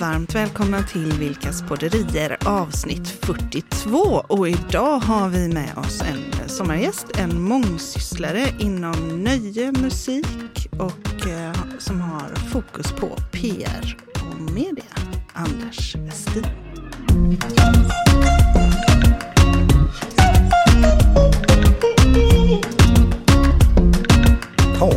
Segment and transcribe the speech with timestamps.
[0.00, 7.06] Varmt välkomna till Vilkas podderier avsnitt 42 och idag har vi med oss en sommargäst,
[7.18, 14.84] en mångsysslare inom nöje, musik och eh, som har fokus på PR och media,
[15.32, 16.44] Anders Westin.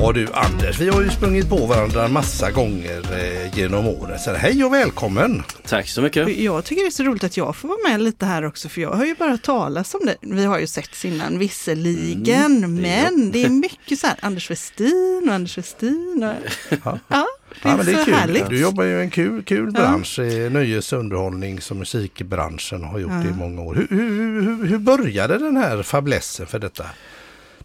[0.08, 4.20] Ja du Anders, vi har ju sprungit på varandra massa gånger eh, genom åren.
[4.20, 5.44] Så hej och välkommen!
[5.66, 6.38] Tack så mycket.
[6.38, 8.82] Jag tycker det är så roligt att jag får vara med lite här också för
[8.82, 10.16] jag har ju bara talat om det.
[10.22, 14.52] Vi har ju setts innan visserligen, Mm, det men det är mycket så här Anders
[14.52, 16.24] Westin och Anders Westin.
[16.24, 16.52] Och,
[16.84, 17.00] Ja.
[17.08, 17.26] ja,
[17.62, 18.14] det är, Ja, men det är så kul.
[18.14, 18.50] härligt.
[18.50, 19.82] Du jobbar ju i en kul, kul Ja.
[19.82, 23.76] bransch, eh, nöjes och underhållnings och musikbranschen har gjort det i många år.
[23.76, 26.86] Hur, hur, hur, hur började den här fablessen för detta,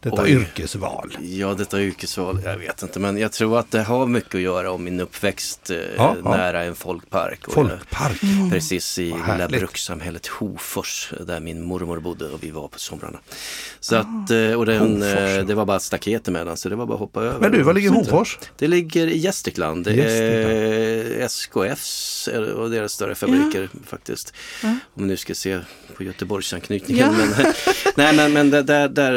[0.02, 0.30] detta Oj.
[0.30, 1.16] yrkesval?
[1.20, 4.70] Ja, detta yrkesval, jag vet inte, men jag tror att det har mycket att göra
[4.70, 6.30] om min uppväxt eh, Ja, ja.
[6.36, 7.46] nära en folkpark.
[7.48, 8.22] Och Folkpark.
[8.22, 8.50] Mm.
[8.50, 13.18] Precis i lilla brukssamhället Hofors där min mormor bodde och vi var på somrarna.
[13.80, 16.68] Så att, eh, och den, Ah, Hofors, eh, det var bara ett staket emellan så
[16.68, 17.40] det var bara att hoppa över.
[17.40, 18.38] Men du, var ligger Hofors?
[18.58, 19.84] Det ligger i Gästrikland.
[19.84, 24.34] Det är SKFs eh, och deras större fabriker faktiskt.
[24.62, 24.68] Ja.
[24.68, 25.60] Om vi nu ska se
[25.96, 27.14] på Göteborgsanknytningen.
[27.20, 27.26] Ja.
[27.36, 27.52] Men,
[27.96, 29.12] nej men, men där, där,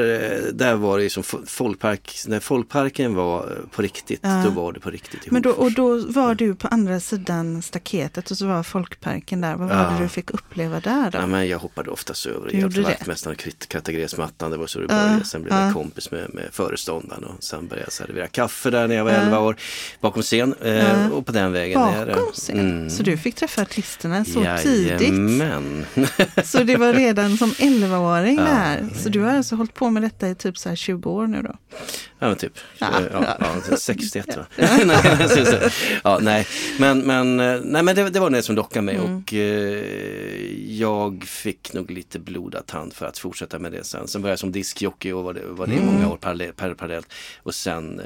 [0.53, 4.41] där, var det ju som fo- folkpark, när folkparken var på riktigt, Ja.
[4.45, 7.61] då var det på riktigt i Men då, och då var du på andra sidan
[7.61, 9.55] staketet och så var folkparken där.
[9.55, 9.89] Vad var Ja.
[9.97, 11.17] det du fick uppleva där då?
[11.17, 12.49] Ja, men jag hoppade oftast över.
[12.53, 14.51] Jag gjorde vaktmästaren kratta gräsmattan.
[14.51, 15.25] Det var så det Ja, började.
[15.25, 15.73] Sen blev jag ja.
[15.73, 19.17] kompis med, med föreståndaren och sen började jag servera kaffe där när jag var Ja.
[19.17, 19.55] 11 år.
[20.01, 21.09] Bakom scen eh, Ja.
[21.11, 21.81] och på den vägen.
[21.81, 22.59] Bakom scen.
[22.59, 22.89] Mm.
[22.97, 25.01] Så du fick träffa artisterna så tidigt.
[25.01, 25.85] Jajamän.
[26.43, 28.43] Så det var redan som 11-åring Ja.
[28.43, 28.85] där.
[28.95, 31.41] Så du har alltså hållit på med detta i typ så här 20 år nu
[31.41, 31.55] då?
[32.19, 33.37] Ja men typ, Ja, ja,
[33.69, 34.45] ja, 61 va?
[34.85, 35.69] nej, så- så-
[36.03, 36.47] ja, nej,
[36.79, 39.17] men, men, eh, nej, men det, det var det som lockade mig Mm.
[39.17, 39.83] och eh,
[40.79, 44.07] jag fick nog lite blodad tand för att fortsätta med det sen.
[44.07, 45.85] Sen började jag som diskjockey och var det, var det Mm.
[45.85, 46.57] många år parallellt.
[46.57, 47.07] parallellt.
[47.43, 48.05] Och sen eh,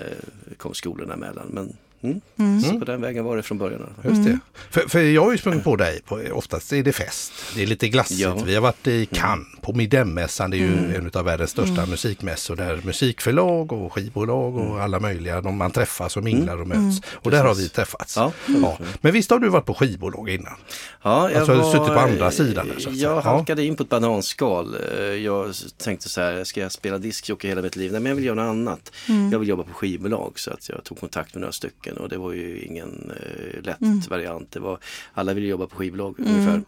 [0.58, 1.47] kom skolorna emellan.
[1.50, 2.62] Men mm, Mm.
[2.62, 3.90] så på den vägen var det från början.
[4.04, 4.40] Just det.
[4.70, 7.34] För, för jag har ju sprungit på dig, på, oftast är det fest.
[7.56, 8.20] Det är lite glassigt.
[8.20, 8.36] Ja.
[8.46, 10.52] Vi har varit i Cannes på Midemmässan.
[10.52, 10.96] Det är ju Mm.
[10.96, 14.82] en av världens största musikmässor där musikförlag och skivbolag och Mm.
[14.82, 17.02] alla möjliga, de, man träffas och minglar och möts.
[17.14, 18.16] Och där har vi träffats.
[18.16, 18.32] Ja.
[18.62, 18.78] Ja.
[19.02, 20.54] Men visst har du varit på skivbolag innan?
[21.02, 22.90] Ja, jag Alltså, har du suttit på andra sidan där, så?
[22.94, 23.20] Jag Ja.
[23.22, 24.76] halkade in på ett bananskal.
[25.24, 27.92] Jag tänkte så här, ska jag spela diskjockey hela mitt liv?
[27.92, 28.92] Nej, men jag vill göra något annat.
[29.08, 29.32] Mm.
[29.32, 32.18] Jag vill jobba på skivbolag så att jag tog kontakt med några stycken och det
[32.18, 34.00] var ju ingen eh, lätt Mm.
[34.10, 34.52] variant.
[34.52, 34.80] Det var,
[35.14, 36.62] alla ville jobba på skivbolag ungefär.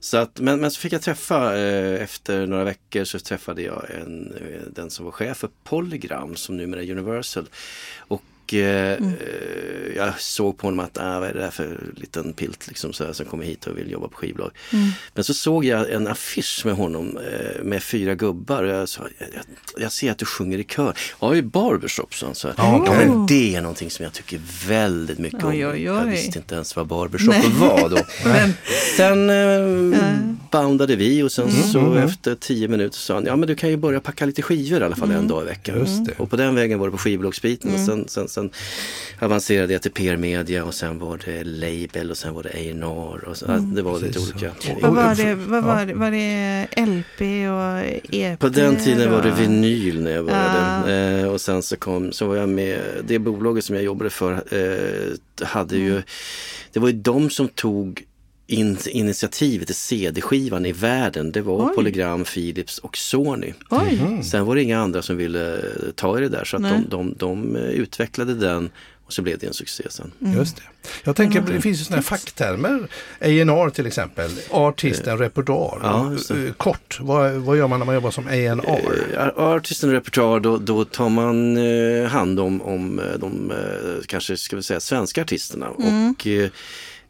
[0.00, 3.84] Så att, men, men så fick jag träffa, eh, efter några veckor så träffade jag
[3.90, 7.48] en, eh, den som var chef för Polygram som numera är Universal.
[7.98, 8.22] Och
[8.54, 9.08] eh, Mm.
[9.08, 12.92] eh, jag såg på honom att, ah, vad är det där för liten pilt liksom,
[12.92, 14.50] så här, som kommer hit och vill jobba på skivbolag.
[14.72, 14.88] Mm.
[15.14, 19.02] Men så såg jag en affisch med honom eh, med fyra gubbar och jag sa,
[19.18, 20.94] jag, jag, jag ser att du sjunger i kör.
[21.20, 22.34] Ja, i barbershop sa han.
[22.34, 22.48] Så.
[22.48, 22.54] här.
[22.58, 25.72] Ja, men det är någonting som jag tycker väldigt mycket Oj, om.
[25.72, 26.10] oj, Jag oj.
[26.10, 27.52] visste inte ens vad barbershop Nej.
[27.60, 27.98] var då.
[28.24, 28.52] Men,
[28.96, 30.16] Sen eh,
[30.50, 33.70] boundade vi och sen Mm, så efter tio minuter sa han, ja men du kan
[33.70, 35.78] ju börja packa lite skivor i alla fall en dag i veckan.
[35.78, 36.12] Just det.
[36.18, 38.39] Och på den vägen var det på skivbolagsbiten och sen, sen, sen
[39.18, 43.24] avancerade jag till PR Media och sen var det Label och sen var det A&R
[43.28, 44.50] och så, ja, det var lite olika.
[44.82, 45.34] vad var det?
[45.34, 45.94] Vad var det?
[45.94, 47.20] Var det LP
[47.50, 48.38] och EP?
[48.38, 50.92] På den tiden var det och- vinyl när jag började.
[50.92, 51.20] Ja.
[51.22, 54.32] Eh, och sen så, kom, så var jag med, det bolaget som jag jobbade för
[54.32, 55.86] eh, hade Mm.
[55.88, 56.02] ju,
[56.72, 58.04] det var ju de som tog
[58.50, 61.32] in, initiativet till CD-skivan i världen.
[61.32, 61.74] Det var Oj.
[61.74, 63.52] Polygram, Philips och Sony.
[63.70, 63.98] Oj!
[64.00, 64.22] Mm.
[64.22, 65.62] Sen var det inga andra som ville eh,
[65.94, 68.70] ta i det där så att de, de, de eh, utvecklade den
[69.06, 70.12] och så blev det en succé sen.
[70.18, 70.62] Just det.
[71.04, 72.88] Jag tänker, det finns ju sådana här facktermer.
[73.20, 75.80] A&R till exempel, artist and repertoire.
[75.82, 76.16] Ja,
[76.56, 79.32] Kort, vad, vad gör man när man jobbar som A&R?
[79.36, 81.56] Artist and repertoire, då, då tar man
[82.06, 83.52] hand om, om de
[84.06, 86.26] kanske ska vi säga svenska artisterna och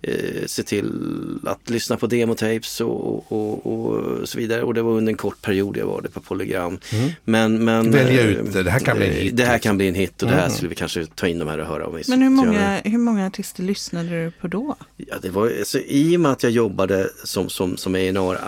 [0.02, 0.92] eh, eh, se till
[1.47, 4.62] att lyssna på demotapes och, och, och så vidare.
[4.62, 6.78] Och det var under en kort period jag var det på Polygram.
[7.24, 9.68] Men, men, Välja eh, ut det, här kan bli en hit, Det här liksom.
[9.68, 11.66] kan bli en hit och det här skulle vi kanske ta in de här och
[11.66, 12.00] höra om.
[12.08, 14.76] Men hur många, hur många artister lyssnade du på då?
[14.97, 18.38] Ja, det var, alltså, I och med att jag jobbade som, som, som A&R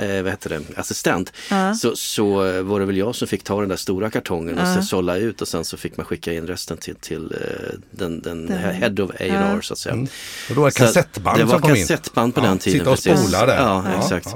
[0.00, 1.74] äh, vad heter det, assistent Ja.
[1.74, 4.66] så, så eh, var det väl jag som fick ta den där stora kartongen och
[4.66, 8.20] sen sålla ut och sen så fick man skicka in resten till, till eh, den,
[8.20, 9.62] den Den- head of A&R Ja.
[9.62, 9.92] så att säga.
[9.94, 10.06] Mm.
[10.48, 11.76] Och då var kassettband det var som kom in.
[11.76, 12.78] kassettband på den tiden.
[12.80, 13.20] Sitta och precis.
[13.28, 13.56] spola där.
[13.56, 14.28] Ja, exakt.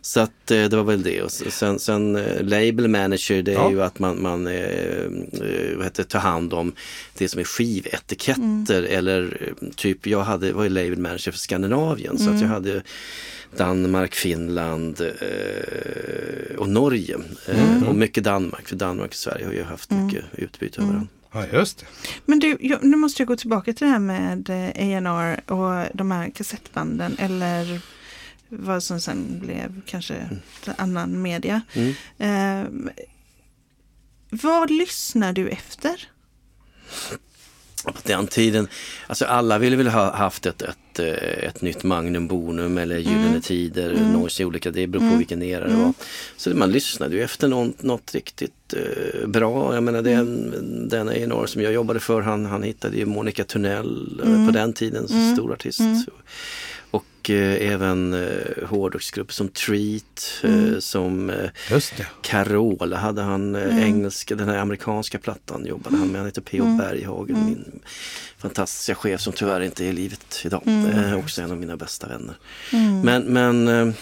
[0.00, 1.22] Så att eh, det var väl det.
[1.22, 3.70] Och sen, sen eh, label manager det är Ja.
[3.70, 5.06] ju att man, man eh,
[5.76, 6.72] vad heter, tar hand om
[7.18, 12.18] det som är skivetiketter eller eh, typ jag hade, var ju label manager för Skandinavien
[12.18, 12.82] så att jag hade
[13.56, 15.00] Danmark, Finland
[16.58, 17.16] och Norge.
[17.46, 21.08] Eh, Och mycket Danmark, för Danmark och Sverige har ju haft mycket utbyte över varandra.
[21.38, 21.86] Ja, just det.
[22.26, 25.96] Men du, jag, nu måste jag gå tillbaka till det här med eh, A&R och
[25.96, 27.80] de här kassettbanden eller
[28.48, 30.28] vad som sen blev kanske
[30.76, 31.60] annan media.
[31.72, 31.94] Mm.
[32.18, 32.90] Eh,
[34.30, 36.08] vad lyssnar du efter?
[38.08, 38.68] Den tiden,
[39.06, 43.40] alltså alla ville väl ha haft ett, ett, eh, ett nytt Magnum Bonum eller Gyllene
[43.40, 44.12] Tider, mm.
[44.12, 45.92] Noise olika, det beror på vilken era det var.
[46.36, 49.74] Så man lyssnade ju efter något, något riktigt eh, bra.
[49.74, 54.20] Jag menar den, den A&R som jag jobbade för, han, han hittade ju Monica Tunnell
[54.24, 55.80] eh, på den tiden, som stor artist.
[56.90, 62.06] Och eh, även eh, hårdrocksgrupper som Treat, eh, som eh, Just det.
[62.22, 66.16] Carola hade han, eh, engelska, den här amerikanska plattan jobbade han med.
[66.16, 66.76] Han heter P.O.
[66.78, 67.80] Berghagen, min
[68.38, 70.62] fantastiska chef som tyvärr inte är i livet idag.
[70.66, 72.34] Eh, också en av mina bästa vänner.
[73.04, 73.94] Men, men eh,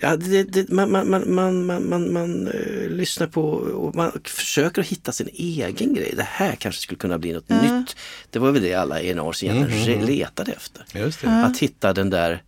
[0.00, 4.12] ja, det, det, man, man, man, man, man, man, man eh, lyssnar på och man
[4.24, 6.12] försöker hitta sin egen grej.
[6.16, 7.96] Det här kanske skulle kunna bli något nytt.
[8.30, 10.84] Det var väl det alla ENRs egentligen letade efter.
[10.94, 11.44] Just det.
[11.44, 12.42] Att hitta den där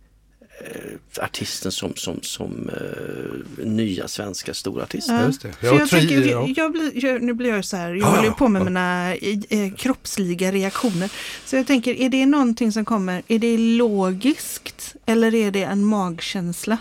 [0.65, 7.21] eh, artisten som, som, som eh, nya svenska stora Ja, jag tänker, jag blir, jag,
[7.21, 8.63] nu blir jag så här, jag Ja, håller på med ja.
[8.63, 11.11] mina eh, kroppsliga reaktioner.
[11.45, 15.85] Så jag tänker, är det någonting som kommer, är det logiskt eller är det en
[15.85, 16.77] magkänsla?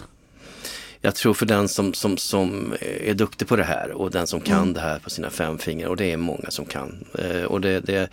[1.05, 4.41] Jag tror för den som, som, som är duktig på det här och den som
[4.41, 7.05] kan det här på sina fem fingrar och det är många som kan.
[7.19, 8.09] Eh, och det, det,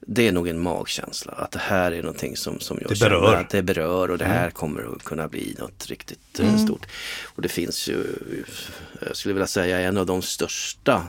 [0.00, 3.34] det är nog en magkänsla att det här är någonting som, som jag Det känner
[3.34, 6.86] att det berör och det här kommer att kunna bli något riktigt eh, stort.
[7.24, 8.04] Och det finns ju,
[9.06, 11.02] jag skulle vilja säga en av de största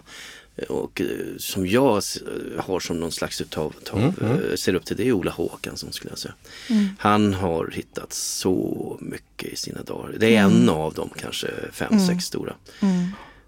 [0.69, 1.07] och eh,
[1.37, 2.01] som jag
[2.57, 6.11] har som någon slags utav, utav eh, ser upp till det är Ola Håkansson skulle
[6.11, 6.33] jag säga.
[6.99, 10.15] Han har hittat så mycket i sina dagar.
[10.19, 12.53] Det är en av dem kanske fem, sex stora.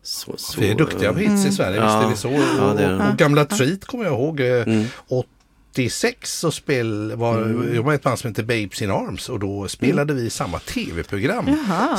[0.03, 2.09] Så, så, Vi är duktiga på hits i Sverige, Ja.
[2.09, 2.45] visst är det så.
[2.57, 4.39] Ja, det är och, och gamla Treat kommer jag ihåg.
[4.39, 4.85] eh, Mm.
[5.77, 7.75] 86 så spel var, Mm.
[7.75, 11.45] jag var ett band som hette Babes in Arms och då spelade vi samma tv-program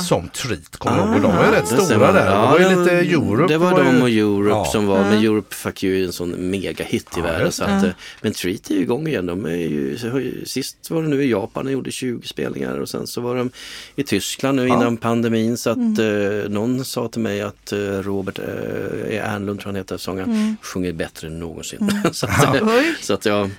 [0.08, 0.76] som Treat.
[0.76, 1.14] Kommer ihåg.
[1.14, 2.26] Och de var ju rätt stora där.
[2.26, 3.52] Ja, det var ju lite Europe.
[3.52, 4.64] Det var, ju- de och Europe Ja.
[4.64, 7.52] som var, men Europe Fuck You är en sån megahit i Ja, världen.
[7.52, 7.90] Så att, eh,
[8.22, 9.26] Men Treat är ju igång igen.
[9.26, 9.98] De är ju,
[10.46, 13.50] sist var det nu i Japan och gjorde 20 spelningar och sen så var de
[13.96, 15.56] i Tyskland nu innan pandemin.
[15.56, 19.96] Så att eh, någon sa till mig att eh, Robert eh, Ernlund, tror han heter,
[19.96, 21.92] sångaren, sjunger bättre än någonsin.
[22.12, 22.68] så, att, eh,
[23.00, 23.50] så att jag,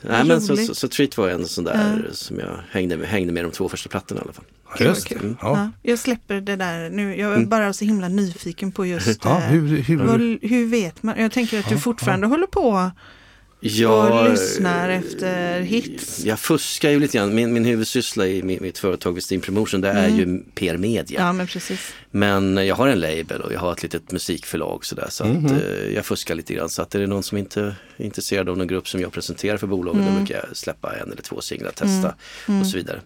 [0.00, 3.32] nej, men så, så, så Treat var en sån där som jag hängde med, hängde
[3.32, 4.44] med de två första plattorna i alla fall.
[4.78, 5.08] Ja, Just.
[5.08, 5.36] Kul.
[5.40, 5.58] Ja.
[5.58, 7.16] Ja, jag släpper det där nu.
[7.16, 10.20] Jag är bara så himla nyfiken på just Ja, eh, hur, hur, vad,
[10.50, 11.20] hur vet man?
[11.20, 12.90] Jag tänker att du fortfarande håller på
[13.66, 16.24] Jag, och lyssnar efter hits.
[16.24, 17.34] Jag fuskar ju lite grann.
[17.34, 21.20] Min, min huvudsyssla i mitt, mitt företag Westin Promotion det är ju PR Media.
[21.20, 21.94] Ja, men precis.
[22.10, 25.94] Men jag har en label och jag har ett litet musikförlag sådär, så att eh,
[25.94, 26.68] jag fuskar lite grann.
[26.68, 27.60] Så att är det någon som inte
[27.96, 31.12] är intresserad av någon grupp som jag presenterar för bolaget då brukar jag släppa en
[31.12, 32.14] eller två singlar, testa
[32.60, 33.00] och så vidare.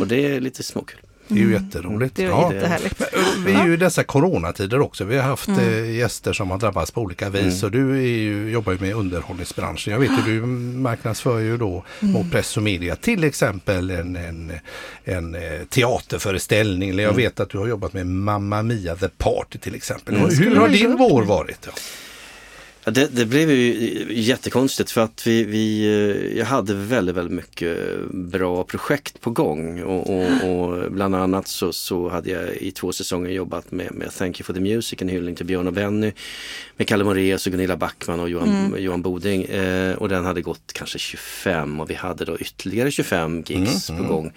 [0.00, 0.98] Och det är lite småkul.
[1.28, 2.16] Det är ju jätteroligt.
[2.16, 2.52] Det är Ja.
[2.54, 3.02] jättehärligt.
[3.36, 5.04] Men, Vi är ju i dessa coronatider också.
[5.04, 8.50] Vi har haft eh, gäster som har drabbats på olika vis och du är ju,
[8.50, 9.92] jobbar ju med underhållningsbranschen.
[9.92, 14.52] Jag vet ju du marknadsför ju då mot press och media till exempel en, en,
[15.04, 16.90] en eh, teaterföreställning.
[16.90, 20.14] Eller jag vet att du har jobbat med Mamma Mia The Party till exempel.
[20.16, 21.68] Hur har din vår varit?
[22.84, 22.90] Ja.
[22.90, 27.78] Det, det blev ju jättekonstigt för att vi, vi, eh, jag hade väldigt, väldigt mycket
[28.10, 32.92] bra projekt på gång och, och, och bland annat så, så hade jag i två
[32.92, 36.12] säsonger jobbat med, med Thank you for the music, en hyllning till Björn och Benny
[36.76, 40.72] med Kalle Moraeus och Gunilla Backman och Johan, Johan Boding eh, och den hade gått
[40.72, 44.32] kanske 25 och vi hade då ytterligare 25 gigs på gång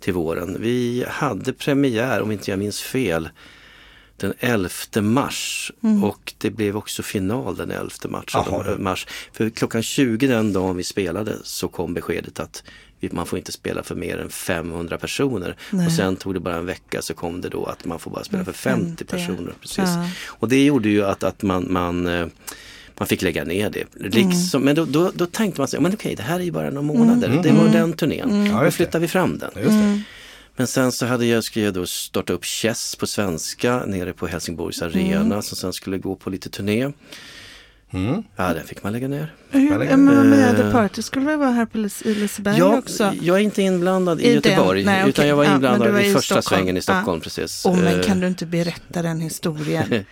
[0.00, 0.56] till våren.
[0.60, 3.28] Vi hade premiär, om inte jag minns fel,
[4.22, 4.70] den 11
[5.02, 8.30] mars och det blev också final den 11 mars.
[8.34, 8.76] Jaha.
[8.78, 9.06] mars.
[9.32, 12.62] För klockan 20 den dagen vi spelade så kom beskedet att
[13.10, 15.56] man får inte spela för mer än 500 personer.
[15.86, 18.24] Och sen tog det bara en vecka så kom det då att man får bara
[18.24, 19.52] spela för 50 50, personer.
[19.60, 19.78] Precis.
[19.78, 20.08] ja.
[20.26, 22.26] Och det gjorde ju att, att man, man eh,
[22.98, 23.84] man fick lägga ner det.
[23.94, 26.70] Liksom, Men då, då, då tänkte man sig, men okej det här är ju bara
[26.70, 27.40] några månader.
[27.42, 28.46] Det var den turnén.
[28.46, 29.50] Ja, Då flyttar vi fram den.
[30.56, 34.26] Men sen så hade jag, skulle jag då starta upp Chess på svenska nere på
[34.26, 36.92] Helsingborgs arena som sen skulle gå på lite turné.
[37.94, 38.22] Mm.
[38.36, 39.34] Ja, den fick man lägga ner.
[39.50, 43.12] Hur, ja, Mamma Mia The Party skulle väl vara här på Liseberg Jag, också?
[43.20, 44.34] jag är inte inblandad i, I den?
[44.34, 46.60] Göteborg Nej, utan jag var Ja, men inblandad du var i, i första Stockholm.
[46.60, 46.82] svängen i Ja.
[46.82, 47.20] Stockholm.
[47.20, 47.62] Precis.
[47.66, 49.84] Åh, men Eh, kan du inte berätta den historien?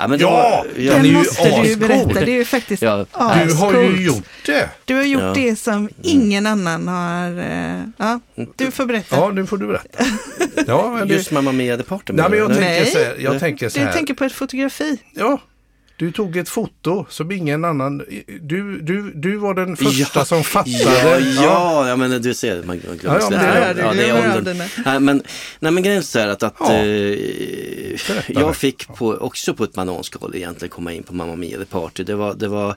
[0.00, 2.08] ja, men det Ja, var- är Den ju måste du berätta.
[2.20, 3.06] Det är ju faktiskt Ja.
[3.46, 4.68] Du har ju gjort det.
[4.84, 5.32] Du har gjort Ja.
[5.34, 7.38] det som ingen annan har...
[7.38, 8.20] eh, Ja,
[8.56, 9.16] du får berätta.
[9.16, 10.04] Ja, nu får du berätta.
[10.66, 12.12] Ja, men det, Just Mamma Mia The Party.
[12.12, 12.54] nej, men jag du?
[12.54, 13.16] tänker så här.
[13.18, 13.92] Jag tänker så Du här.
[13.92, 14.98] tänker på ett fotografi.
[15.14, 15.38] Ja,
[16.00, 17.98] du tog ett foto som ingen annan...
[18.40, 20.24] Du, du, du var den första Ja.
[20.24, 20.76] som fattade.
[20.78, 23.36] Ja, ja, ja, men du ser, man glömmer Ja, det-
[23.74, 23.80] det.
[23.82, 24.56] ja, det är åldern.
[24.84, 25.22] Nej, men,
[25.58, 29.72] nej, men grejen är så här att, att eh, jag fick på, också på ett
[29.72, 32.02] bananskal egentligen komma in på Mamma Mia The Party.
[32.04, 32.74] Det var, det var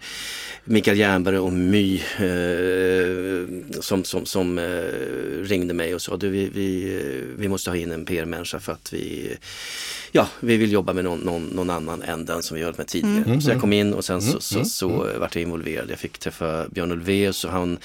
[0.65, 6.49] Mikael Jernberg och My eh, som, som, som eh, ringde mig och sa du, vi,
[6.53, 9.37] vi, eh, vi måste ha in en PR-människa för att vi,
[10.11, 12.87] ja, vi vill jobba med någon, någon, någon annan än den som vi gjort med
[12.87, 13.12] tidigare.
[13.41, 15.89] Så jag kom in och sen så, så, så vart jag involverad.
[15.89, 17.77] Jag fick träffa Björn Ulvaeus och han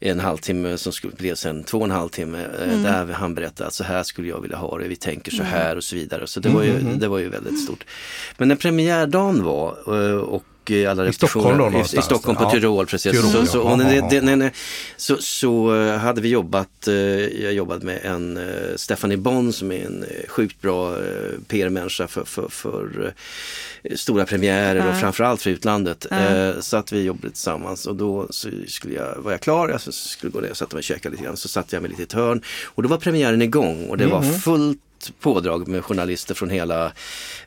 [0.00, 3.68] en halvtimme som skulle bli sen två och en halv timme eh, där han berättade
[3.68, 6.26] att så här skulle jag vilja ha det, vi tänker så här och så vidare.
[6.26, 7.84] Så det var ju, det var ju väldigt stort.
[8.36, 12.04] Men när premiärdagen var eh, och eh, alla I Stockholm då repetitioner- i, i någonstans?
[12.06, 12.50] Stockholm på Ja.
[12.50, 13.12] Tyrol precis.
[13.12, 13.46] Tyrol, så, ja.
[13.46, 14.50] så, Ja, och det, det, när, när,
[14.96, 16.94] så, så eh, hade vi jobbat, eh,
[17.42, 18.38] jag jobbade med en
[18.76, 20.96] Stephanie Bond som är en sjukt bra
[21.48, 23.14] PR-människa för, för, för
[23.96, 25.00] stora premiärer och Ja.
[25.00, 26.06] framförallt för utlandet.
[26.10, 29.80] Eh, så att vi jobbade tillsammans och då så skulle jag, var jag klar, jag
[29.94, 31.36] skulle gå ner och sätta mig och käka lite grann.
[31.36, 34.06] Så satte jag mig lite i ett hörn och då var premiären igång och det
[34.06, 34.34] var Mhm.
[34.40, 34.78] fullt
[35.20, 36.92] pådrag med journalister från hela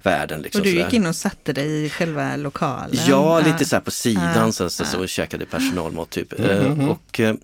[0.04, 0.42] världen.
[0.42, 0.84] Liksom, Och du sådär.
[0.86, 2.98] gick in och satte dig i själva lokalen.
[3.08, 4.52] Ja, lite så här på sidan Ja.
[4.52, 6.40] så, så, så och käkade personalmat typ.
[6.40, 7.36] Mm, Eh, och eh,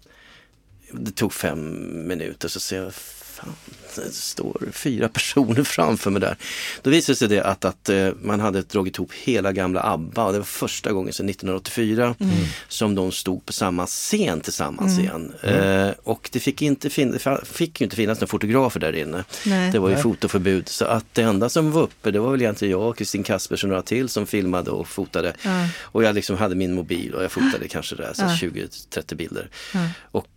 [0.91, 1.59] det tog fem
[2.07, 3.53] minuter så ser jag, fan,
[3.95, 6.37] det står fyra personer framför mig där.
[6.81, 10.25] Då visade det sig det att, att eh, man hade dragit ihop hela gamla ABBA
[10.25, 12.35] och det var första gången sedan 1984 Mm.
[12.67, 15.33] som de stod på samma scen tillsammans igen.
[15.43, 19.23] Eh, och det fick, inte fin- fick ju inte finnas några fotografer där inne.
[19.45, 19.71] Nej.
[19.71, 22.71] Det var ju fotoförbud så att det enda som var uppe det var väl egentligen
[22.71, 25.33] jag och Kristin Kaspers och några till som filmade och fotade.
[25.81, 28.27] Och jag liksom hade min mobil och jag fotade kanske där, så Ja.
[28.27, 29.49] 20-30 bilder.
[29.73, 29.79] Ja.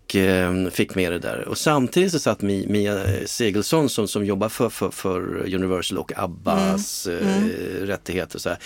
[0.08, 1.48] Och eh, fick med det där.
[1.48, 5.20] Och samtidigt så satt Mi- Mia Segelsson som, som jobbar för, för, för
[5.54, 7.50] Universal och Abbas Mm.
[7.50, 8.36] eh, rättigheter.
[8.36, 8.58] Och, så här.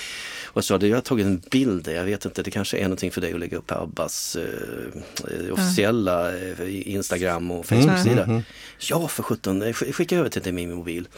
[0.44, 1.92] och sa, du, jag har tagit en bild, där.
[1.94, 4.44] jag vet inte, det kanske är någonting för dig att lägga upp på Abbas eh,
[5.46, 8.42] eh, officiella eh, Instagram och Facebook-sida.
[8.78, 11.08] Ja, för sjutton, eh, sk- skicka över till till min mobil.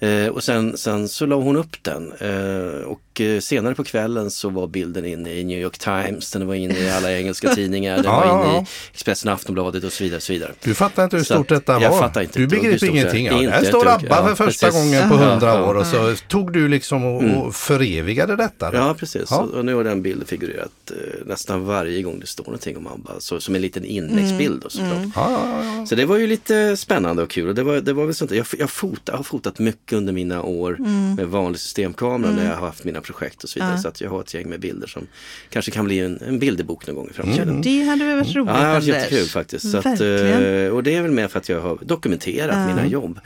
[0.00, 4.30] Eh, och sen, sen så la hon upp den eh, och eh, senare på kvällen
[4.30, 7.96] så var bilden inne i New York Times, den var inne i alla engelska tidningar,
[7.96, 10.16] den Ja, var inne i Expressen Aftonbladet och så vidare.
[10.16, 10.52] Och så vidare.
[10.62, 11.98] Du fattar inte hur Så stort att detta jag var.
[11.98, 13.26] fattar inte du begriper ingenting.
[13.26, 13.88] Ja, där står.
[13.88, 14.82] ABBA för första precis.
[14.82, 18.70] gången på hundra år och så tog du liksom och, och förevigade detta.
[18.70, 18.76] då.
[18.78, 19.38] Ja precis, Ja.
[19.40, 23.10] Och, nu har den bilden figurerat eh, nästan varje gång det står någonting om ABBA,
[23.18, 24.64] så, som en liten inläggsbild.
[24.64, 24.90] Och såklart.
[25.14, 25.86] Ja, ja, ja.
[25.86, 27.48] Så det var ju lite spännande och kul.
[27.48, 28.30] Och det, var, det var väl sånt.
[28.30, 30.76] Jag, jag, fota, jag har fotat mycket under mina år
[31.16, 33.72] med vanlig systemkamera när jag har haft mina projekt och så vidare.
[33.72, 33.78] Ja.
[33.82, 35.06] Så att jag har ett gäng med bilder som
[35.50, 37.62] kanske kan bli en, en bilderbok någon gång i framtiden.
[37.62, 38.88] Det hade väl varit roligt Ja, det har varit Anders?
[38.88, 39.74] jättekul faktiskt.
[39.74, 43.20] Att, eh, och det är väl mer för att jag har dokumenterat mina jobb.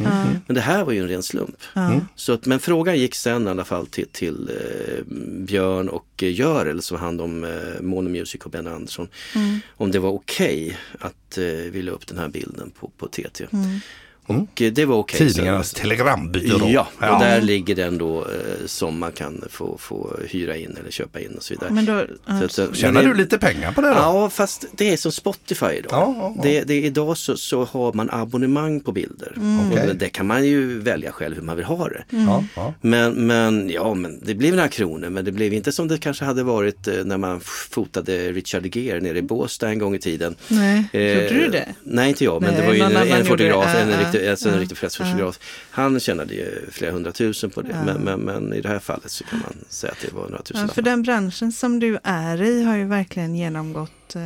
[0.47, 1.63] Men det här var ju en ren slump.
[2.15, 5.05] Så att, men frågan gick sen i alla fall till, till eh,
[5.45, 9.09] Björn och eh, Görel som hand om eh, Mono Music och Ben Andersson.
[9.77, 13.47] Om det var okej att eh, vi la upp den här bilden på, på TT.
[14.27, 15.19] Och eh, det var okej.
[15.19, 16.69] Tidningarnas telegrambyrå.
[16.69, 18.27] Ja, och där ligger den då eh,
[18.67, 21.71] som man kan få, få hyra in eller köpa in och så vidare.
[21.71, 22.41] Men då, ja.
[22.41, 23.95] Så så- Tjänar men det- du lite pengar på det då?
[23.95, 25.91] Ja, fast det är som Spotify idag.
[25.93, 26.43] Ja, ja, ja.
[26.43, 29.33] Det, det, idag så, så har man abonnemang på bilder.
[29.73, 29.89] Okej.
[29.91, 32.05] Och det kan man ju välja själv hur man vill ha det.
[32.11, 32.75] Ja, ja.
[32.81, 36.25] Men, men, ja, men det blev några kronor men det blev inte som det kanske
[36.25, 40.35] hade varit eh, när man fotade Richard Gere nere i Båstad en gång i tiden.
[40.49, 41.69] Nej, Eh, gjorde du det?
[41.83, 43.81] Nej, inte jag, men Nej, det var ju en, en fotograf, det.
[43.81, 45.39] en, Ja, riktig, alltså en ja, riktig pressfotograf.
[45.71, 49.25] Han tjänade ju flera hundratusen på det, men, men, men i det här fallet så
[49.25, 52.43] kan man säga att det var några tusen Ja, för den branschen som du är
[52.43, 54.23] i har ju verkligen genomgått eh,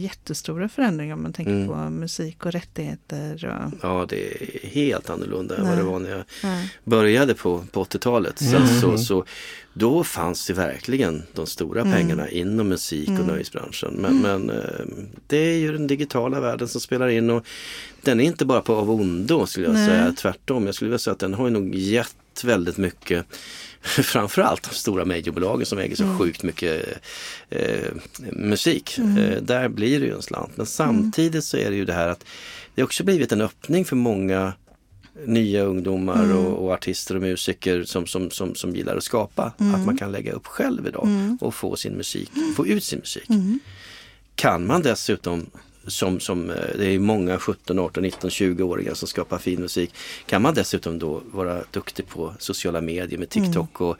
[0.00, 1.66] jättestora förändringar om man tänker Mm.
[1.68, 3.34] på musik och rättigheter.
[3.44, 5.70] Och, Ja, det är helt annorlunda än Nej.
[5.70, 6.62] vad det var när jag ja.
[6.84, 8.38] började på, på 80-talet.
[8.38, 8.80] Så, Mm.
[8.80, 9.24] så, så,
[9.72, 11.92] då fanns det verkligen de stora Mm.
[11.92, 13.94] pengarna inom musik och nöjesbranschen.
[13.98, 14.86] Men, men eh,
[15.26, 17.46] det är ju den digitala världen som spelar in och
[18.08, 19.86] den är inte bara på av ondo skulle jag Nej.
[19.86, 20.12] säga.
[20.12, 23.26] Tvärtom, jag skulle vilja säga att den har ju nog gett väldigt mycket
[23.82, 26.18] Framförallt de stora majorbolagen som äger så Mm.
[26.18, 26.86] sjukt mycket
[27.50, 27.92] eh,
[28.32, 28.98] musik.
[28.98, 30.56] Eh, där blir det ju en slant.
[30.56, 32.24] Men samtidigt så är det ju det här att
[32.74, 34.52] det också blivit en öppning för många
[35.26, 39.52] nya ungdomar och, och, artister och musiker som, som, som, som gillar att skapa.
[39.58, 41.08] Att man kan lägga upp själv idag
[41.40, 43.28] och få sin musik, få ut sin musik.
[44.34, 45.50] Kan man dessutom
[45.88, 49.94] som, som eh, det är många 17, 18, 19, 20-åringar som skapar fin musik.
[50.26, 53.96] Kan man dessutom då vara duktig på sociala medier med TikTok och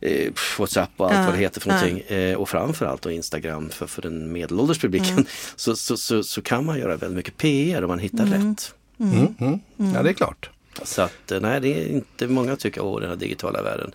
[0.00, 2.02] eh, Whatsapp och allt ja, vad det heter för någonting.
[2.08, 2.16] Ja.
[2.16, 5.12] Eh, och framförallt då Instagram för, för den medelålders publiken.
[5.12, 5.26] Mm.
[5.56, 8.50] Så, så, så, så, kan man göra väldigt mycket PR om man hittar mm.
[8.50, 8.74] rätt.
[9.00, 9.34] Mm.
[9.38, 9.60] mm.
[9.94, 10.50] Ja det är klart.
[10.82, 13.92] Så att eh, nej, det är inte många tycker att den här digitala världen.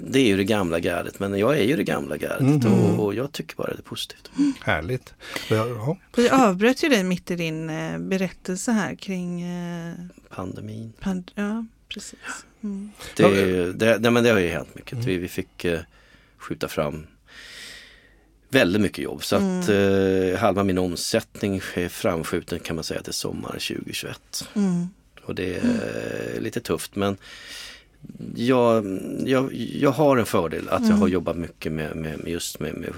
[0.00, 2.72] Det är ju det gamla gardet men jag är ju det gamla gardet mm.
[2.72, 4.30] och, och, jag tycker bara det är positivt.
[4.36, 4.52] Mm.
[4.60, 5.14] Härligt.
[5.50, 5.96] Ja.
[6.16, 9.94] Vi avbröt ju dig mitt i din eh, berättelse här kring eh,
[10.28, 10.92] pandemin.
[11.00, 12.18] Pand ja, precis.
[12.62, 12.90] Mm.
[13.16, 14.98] Det, det, det, men det har ju hänt mycket.
[14.98, 15.80] Vi, vi fick eh,
[16.38, 17.06] skjuta fram
[18.48, 19.24] väldigt mycket jobb.
[19.24, 20.32] Så att mm.
[20.32, 24.48] eh, halva min omsättning är framskjuten kan man säga till sommaren 2021.
[24.54, 24.88] Mm.
[25.28, 26.42] Och det är mm.
[26.42, 27.16] lite tufft men
[28.34, 30.90] jag, jag, jag har en fördel att mm.
[30.90, 32.90] jag har jobbat mycket med, med, just med, med,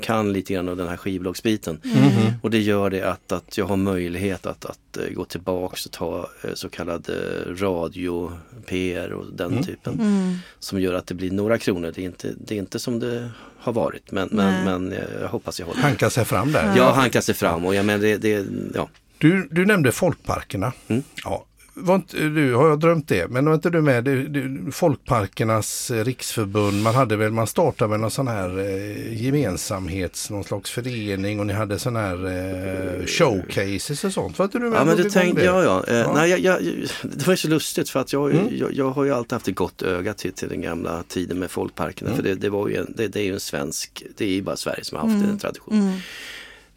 [0.00, 1.80] kan lite grann av den här skivbolagsbiten.
[1.84, 2.32] Mm.
[2.42, 5.92] Och det gör det att, att jag har möjlighet att, att eh, gå tillbaks och
[5.92, 7.10] ta eh, så kallad
[7.46, 8.32] radio,
[8.66, 9.64] PR och den mm.
[9.64, 10.00] typen.
[10.00, 10.36] Mm.
[10.58, 11.92] Som gör att det blir några kronor.
[11.94, 15.60] Det är inte, det är inte som det har varit men, men, men jag hoppas
[15.60, 16.72] jag håller Hanka sig fram där.
[16.76, 18.88] Ja, hanka sig fram och jag men det, det ja.
[19.20, 20.72] Du, du nämnde folkparkerna.
[20.88, 21.02] Mm.
[21.24, 23.30] Ja, var inte, du, har jag drömt det?
[23.30, 24.04] Men var inte du med?
[24.04, 30.30] Du, du, Folkparkernas riksförbund, man hade väl, man startade väl någon sån här eh, gemensamhets,
[30.30, 34.38] någon slags förening och ni hade sån här eh, showcases och sånt.
[34.38, 34.80] Var inte du med?
[34.80, 35.84] Ja, men det tänkte jag ja.
[35.88, 36.12] Eh, ja.
[36.14, 36.62] Nej, jag, jag,
[37.02, 38.48] det var ju så lustigt för att jag, mm.
[38.50, 41.50] jag, jag, har ju alltid haft ett gott öga till, till den gamla tiden med
[41.50, 42.10] folkparkerna.
[42.10, 42.22] Mm.
[42.22, 44.42] För det, det, var ju en, det, det, är ju en svensk, det är ju
[44.42, 45.30] bara Sverige som har haft mm.
[45.30, 46.00] en tradition.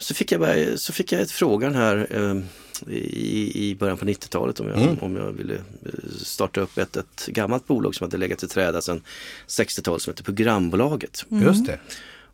[0.03, 2.37] Så fick jag, bara, så fick jag ett frågan här eh,
[2.93, 4.97] i, i början på 90-talet om jag, mm.
[5.01, 8.81] om jag ville eh, starta upp ett, ett gammalt bolag som hade legat i träda
[8.81, 9.01] sedan
[9.47, 11.25] 60-talet som heter Programbolaget.
[11.31, 11.43] Mm.
[11.43, 11.79] Just det.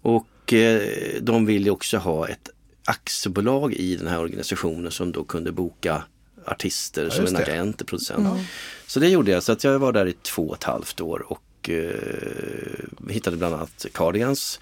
[0.01, 0.81] Och eh,
[1.21, 2.49] de ville också ha ett
[2.85, 6.03] aktiebolag i den här organisationen som då kunde boka
[6.45, 8.27] artister ja, som en agent producent.
[8.27, 8.43] Mm.
[8.87, 11.31] Så det gjorde jag, så att jag var där i två och ett halvt år
[11.31, 14.59] och och eh, hittade bland annat Cardigans.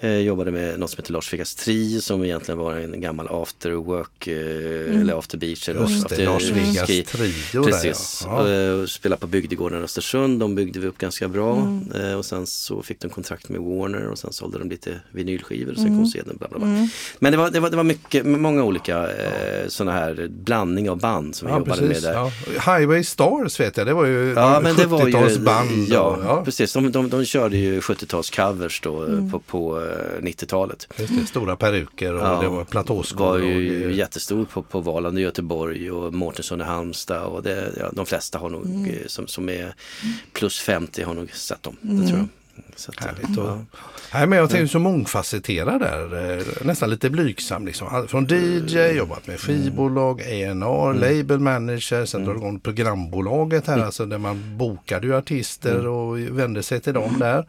[0.00, 3.70] Eh, jobbade med något som heter Lars Vegas Tri som egentligen var en gammal after
[3.70, 5.00] work eh, mm.
[5.00, 5.68] eller after beach.
[5.68, 7.02] Eller Just after, det, Lars Vegas ski.
[7.02, 8.20] Trio Precis.
[8.20, 8.48] Där, ja.
[8.48, 8.80] ja.
[8.80, 10.40] Eh, spelade på Bygdegården i Östersund.
[10.40, 11.92] De byggde vi upp ganska bra mm.
[11.94, 15.72] Eh, och sen så fick de kontrakt med Warner och sen sålde de lite vinylskivor
[15.72, 15.98] och sen mm.
[15.98, 16.68] kom sedan bla bla bla.
[16.68, 16.88] Mm.
[17.18, 20.98] Men det var, det var, det var mycket, många olika eh, sådana här blandning av
[20.98, 22.04] band som vi jobbade precis.
[22.04, 22.18] med där.
[22.18, 22.76] Ja.
[22.76, 25.86] Highway Stars vet jag, det var ju ja, 70-talsband.
[25.88, 26.72] Ja, Ja, precis.
[26.72, 29.30] De, de, de körde ju 70-talscovers då eh, mm.
[29.30, 29.80] på, på
[30.20, 30.88] 90-talet.
[30.96, 33.24] Eh, stora peruker och ja, det var platåskor.
[33.24, 33.92] var ju och...
[33.92, 38.38] jättestor på, på Valand i Göteborg och Mårtensson i Halmstad och det, ja, de flesta
[38.38, 38.84] har nog, mm.
[38.84, 39.74] Eh, som, som är
[40.32, 41.76] plus 50 har nog sett dem.
[41.80, 42.28] Det tror jag.
[42.76, 43.38] Så Härligt.
[43.38, 43.58] Och, ja.
[44.14, 47.66] Nej, men jag tänker så mångfacetterad där, eh, nästan lite blygsam.
[47.66, 48.08] Liksom.
[48.08, 51.00] Från DJ, jobbat med skivbolag, A&R, mm.
[51.00, 52.36] label manager, sen mm.
[52.36, 53.86] igång programbolaget här, mm.
[53.86, 55.92] alltså där man bokade ju artister mm.
[55.92, 57.46] och vände sig till dem där.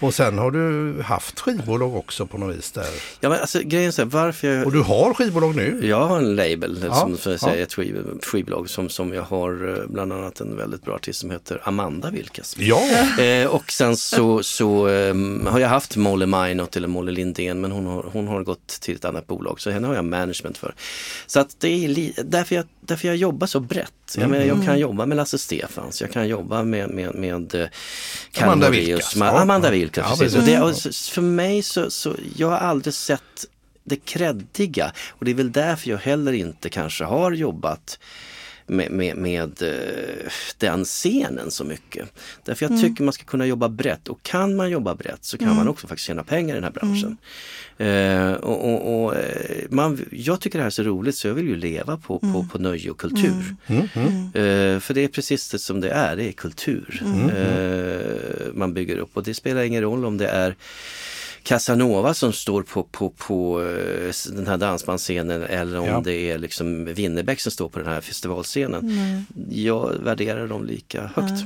[0.00, 2.86] Och sen har du haft skivbolag också på något vis där.
[3.20, 4.66] Ja men alltså grejen är varför jag...
[4.66, 5.80] Och du har skivbolag nu?
[5.82, 7.62] Jag har en label, ja, som för att säga, ja.
[7.62, 11.30] ett skiv, skivbolag som, som jag har eh, bland annat en väldigt bra artist som
[11.30, 12.56] heter Amanda Vilkas.
[12.58, 12.82] Ja!
[13.22, 15.14] Eh, och sen så, så eh,
[15.46, 18.94] har jag haft Molly Minot eller Molly Lindén men hon har, hon har gått till
[18.94, 20.74] ett annat bolag så henne har jag management för.
[21.26, 23.92] Så att det är därför jag, därför jag jobbar så brett.
[24.14, 24.30] Jag, mm.
[24.30, 27.66] menar, jag kan jobba med Lasse Stefans, jag kan jobba med, med, med uh,
[28.42, 29.16] Amanda Vilkas.
[29.16, 29.40] Ja.
[29.40, 30.38] Amanda Vilkas, ja, precis.
[30.38, 30.76] Och det, och
[31.14, 33.46] för mig så, så, jag har aldrig sett
[33.84, 37.98] det kreddiga och det är väl därför jag heller inte kanske har jobbat
[38.70, 42.08] med, med, med uh, den scenen så mycket.
[42.44, 42.82] Därför jag mm.
[42.82, 45.56] tycker man ska kunna jobba brett och kan man jobba brett så kan mm.
[45.56, 47.16] man också faktiskt tjäna pengar i den här branschen.
[47.78, 48.28] Mm.
[48.28, 51.34] Uh, och, och, och eh, man, jag tycker det här är så roligt så jag
[51.34, 52.48] vill ju leva på, på, mm.
[52.48, 53.56] på nöje och kultur.
[53.70, 57.02] Uh, för det är precis det som det är, det är kultur.
[58.54, 60.54] man bygger upp och det spelar ingen roll om det är
[61.42, 66.00] Casanova som står på, på, på eh, den här dansbandsscenen eller om ja.
[66.04, 68.90] det är liksom Winnerbäck som står på den här festivalscenen.
[68.90, 69.24] Mm.
[69.50, 71.44] Jag värderar dem lika högt.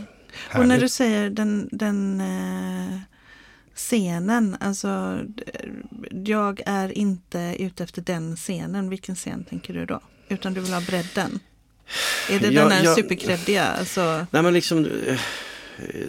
[0.52, 0.58] Ja.
[0.58, 2.98] Och när du säger den, den eh,
[3.74, 5.18] scenen, alltså
[6.10, 8.90] jag är inte ute efter den scenen.
[8.90, 10.00] Vilken scen tänker du då?
[10.28, 11.40] Utan du vill ha bredden?
[12.30, 13.64] Är det jag, den här jag, superkreddiga?
[13.64, 14.26] Alltså...
[14.30, 14.88] Nej men liksom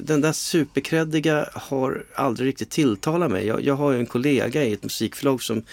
[0.04, 3.45] den där superkreddiga har aldrig riktigt tilltalat mig.
[3.45, 5.63] Jag, jag har ju en kollega i ett musikförlag som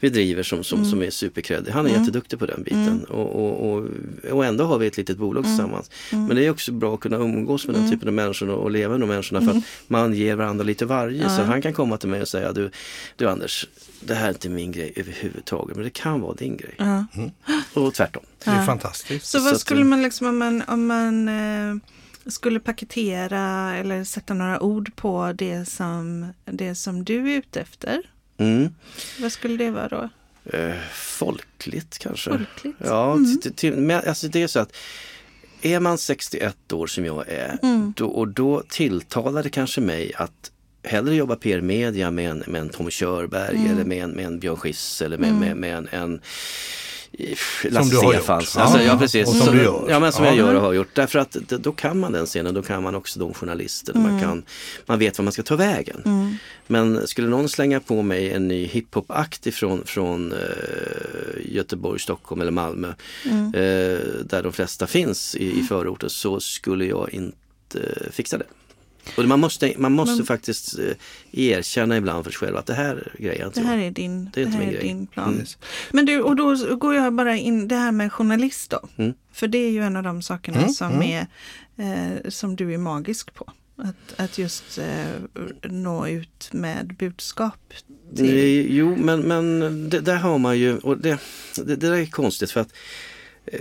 [0.00, 1.70] vi driver som, som, som är superkreddig.
[1.72, 3.88] Han är jätteduktig på den biten och, och, och,
[4.30, 5.90] och ändå har vi ett litet bolag tillsammans.
[6.10, 8.70] Men det är också bra att kunna umgås med den typen av människor och, och
[8.70, 11.22] leva med de människorna för att man ger varandra lite varje.
[11.28, 12.70] Så han kan komma till mig och säga du,
[13.16, 13.66] du Anders,
[14.00, 16.74] det här är inte min grej överhuvudtaget men det kan vara din grej.
[17.74, 18.22] Och tvärtom.
[18.44, 19.26] Det är fantastiskt.
[19.26, 21.76] Så Så vad att- skulle man liksom om man, om man eh,
[22.26, 28.02] skulle paketera eller sätta några ord på det som, det som du är ute efter?
[28.38, 28.74] Mm.
[29.20, 30.08] Vad skulle det vara då?
[30.58, 32.30] Eh, folkligt kanske.
[32.30, 32.76] Folkligt?
[32.78, 34.76] Ja, till, till, men alltså det är så att
[35.62, 37.58] är man 61 år som jag är
[37.96, 40.50] då, och då tilltalar det kanske mig att
[40.82, 44.56] hellre jobba PR-media med en, med en Tommy Körberg eller med en, med en Björn
[44.56, 46.20] Schiss eller med, med, med en, en
[47.64, 48.54] Lasse du har Stefans.
[48.54, 48.62] gjort.
[48.62, 49.28] Alltså, Ja, ja, precis.
[49.28, 49.86] och som du gör.
[49.88, 50.30] Ja, men som Ja.
[50.30, 50.88] jag gör och har gjort.
[50.94, 54.00] Därför att då kan man den scenen, då kan man också de journalisterna.
[54.00, 54.42] Man, kan,
[54.86, 56.02] man vet var man ska ta vägen.
[56.66, 60.38] Men skulle någon slänga på mig en ny hiphop-akt ifrån från eh,
[61.44, 67.10] Göteborg, Stockholm eller Malmö eh, där de flesta finns i, i förorten så skulle jag
[67.12, 68.44] inte fixa det.
[69.16, 70.94] Och man måste, man måste faktiskt eh,
[71.32, 74.30] erkänna ibland för sig själv att det här grejer inte Det här är din, Det
[74.34, 75.34] det är inte här är din plan.
[75.34, 75.46] Mm.
[75.90, 78.88] Men du, och då går jag bara in det här med journalist då.
[78.96, 79.14] Mm.
[79.32, 81.26] För det är ju en av de sakerna Mm, som, Är,
[81.76, 83.52] eh, som du är magisk på.
[83.76, 87.72] Att, att just eh, nå ut med budskap.
[88.16, 89.60] Till, Eh, Jo, men, men
[89.90, 91.18] det, där har man ju, och det,
[91.56, 92.72] det, det där är konstigt för att eh,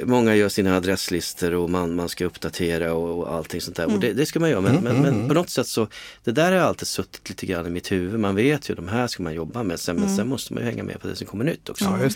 [0.03, 3.93] Många gör sina adresslistor och man, man ska uppdatera och, och allting sånt där.
[3.93, 5.87] Och det, det ska man göra men, men, men på något sätt så
[6.23, 8.19] Det där har alltid suttit lite grann i mitt huvud.
[8.19, 9.79] Man vet ju de här ska man jobba med.
[9.79, 11.83] Sen, Men sen måste man ju hänga med på det som kommer nytt också.
[11.85, 12.09] Ja.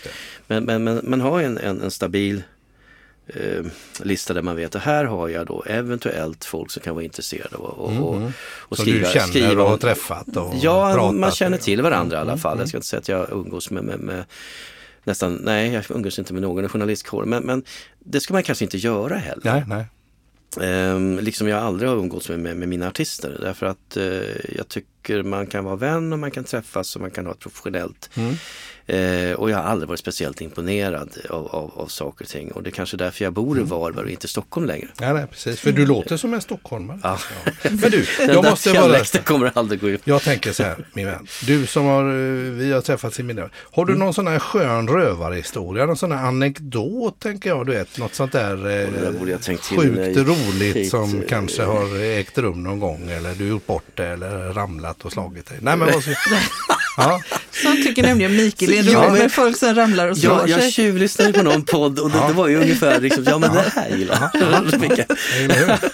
[0.46, 2.42] Men, men, men man har en, en, en stabil
[3.26, 3.64] eh,
[4.02, 7.56] lista där man vet att här har jag då eventuellt folk som kan vara intresserade
[7.56, 11.12] av och, och, och, och Som skriva, du känner skriva och har träffat och Ja,
[11.12, 12.58] man känner till varandra i alla fall.
[12.58, 14.24] Jag ska inte säga att jag umgås med, med, med
[15.06, 17.28] nästan, nej jag umgås inte med någon i journalistkåren.
[17.28, 17.62] Men, men
[17.98, 19.42] det ska man kanske inte göra heller.
[19.44, 19.86] Nej, nej.
[20.60, 24.04] Ehm, liksom jag aldrig har umgåtts med, med, med mina artister därför att eh,
[24.56, 27.38] jag tycker man kan vara vän och man kan träffas och man kan ha ett
[27.38, 28.10] professionellt.
[28.88, 32.62] Eh, och jag har aldrig varit speciellt imponerad av, av, av saker och ting och
[32.62, 34.88] det är kanske därför jag bor i Varberg och inte i Stockholm längre.
[35.00, 35.60] Nej, nej, precis.
[35.60, 37.00] För du låter som en stockholmare.
[37.02, 37.18] Ja.
[37.62, 39.22] Men du, Den jag där måste bara...
[39.24, 40.00] kommer aldrig gå ut.
[40.04, 41.26] Jag tänker så här, min vän.
[41.46, 44.04] Du som har, eh, vi har träffats i mina Har du Mm.
[44.04, 45.86] någon sån här skön rövarhistoria?
[45.86, 47.98] Någon sån här anekdot tänker jag, du vet.
[47.98, 50.90] Något sånt där, eh, där sjukt roligt hit.
[50.90, 53.10] som kanske har ägt rum någon gång.
[53.10, 55.58] Eller du gjort bort det eller ramlat och slagit dig.
[55.60, 56.02] Nej men vad.
[56.96, 57.20] ja.
[57.62, 60.48] Sånt tycker nämligen Mikael är Ja, roligt men- med folk som ramlar och slår Ja,
[60.48, 60.72] jag sig.
[60.72, 63.96] tjuvlyssnade på någon podd och det, det var ju ungefär liksom, ja men det här
[63.96, 65.86] gillar jag.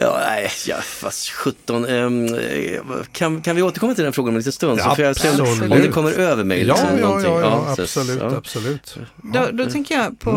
[0.00, 1.84] Ja, nej, ja, fast 17.
[1.84, 2.80] ehm, eh,
[3.12, 4.80] kan, kan vi återkomma till den frågan om en liten stund?
[4.80, 6.58] Så får jag se om, det kommer över mig.
[6.66, 7.32] Ja, liksom, ja, någonting.
[7.32, 8.36] ja, ja, så- absolut, ja.
[8.36, 8.96] absolut.
[9.22, 10.30] Då, då tänker jag på,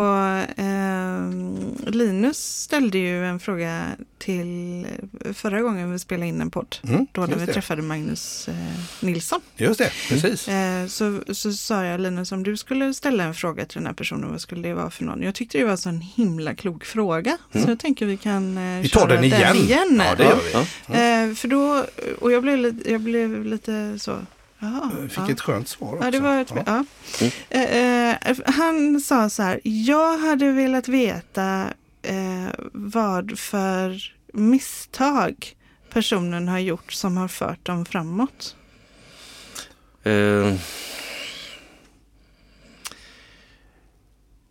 [0.57, 1.55] Mm.
[1.85, 3.83] eh, Linus ställde ju en fråga
[4.19, 4.85] till
[5.33, 6.75] förra gången vi spelade in en podd.
[6.83, 7.53] Mm, då när vi det.
[7.53, 8.55] träffade Magnus eh,
[8.99, 9.41] Nilsson.
[9.57, 10.47] Just det, precis.
[10.47, 13.93] Eh, så, så sa jag Linus, om du skulle ställa en fråga till den här
[13.93, 15.21] personen, vad skulle det vara för någon?
[15.21, 17.37] Jag tyckte det var så en himla klok fråga.
[17.53, 18.81] Så jag tänker vi kan eh, Mm.
[18.81, 19.52] Vi tar köra den igen.
[19.55, 20.01] Igen.
[20.05, 20.51] Ja, det gör vi.
[20.53, 20.93] Ja.
[20.93, 21.85] Eh, för då,
[22.19, 24.19] och jag blev, lite- jag blev lite så,
[24.59, 24.91] jaha.
[25.09, 25.29] Fick ja.
[25.31, 26.05] ett skönt svar också.
[26.05, 26.85] Ja, det var ett, Ja.
[27.19, 27.29] ja.
[27.49, 31.67] Eh, eh, han sa så här, jag hade velat veta
[32.01, 35.55] eh, vad för misstag
[35.89, 38.55] personen har gjort som har fört dem framåt.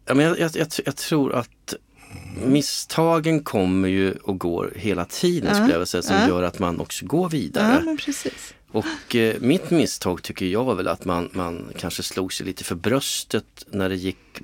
[0.04, 1.74] Ja, men jag, jag, jag, jag tror att
[2.46, 6.28] misstagen kommer ju och går hela tiden Ja, skulle jag vilja säga, som ja.
[6.28, 7.96] gör att man också går Ja, vidare.
[8.04, 8.54] precis.
[8.72, 12.74] Och eh, mitt misstag tycker jag väl att man, man kanske slog sig lite för
[12.74, 14.40] bröstet när det gick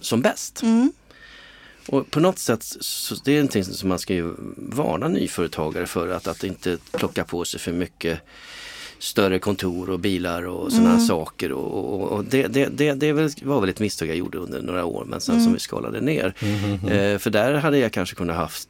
[0.00, 0.62] som bäst.
[0.62, 0.92] Mm.
[1.88, 6.08] Och på något sätt, så det är någonting som man ska ju varna nyföretagare för
[6.08, 8.20] att, att inte plocka på sig för mycket
[9.02, 11.00] större kontor och bilar och sådana Mm.
[11.00, 11.52] saker.
[11.52, 13.12] Och, och, och det, det, det, det
[13.42, 16.34] var väl ett misstag jag gjorde under några år men sen som vi skalade ner.
[16.90, 18.68] Eh, för där hade jag kanske kunnat haft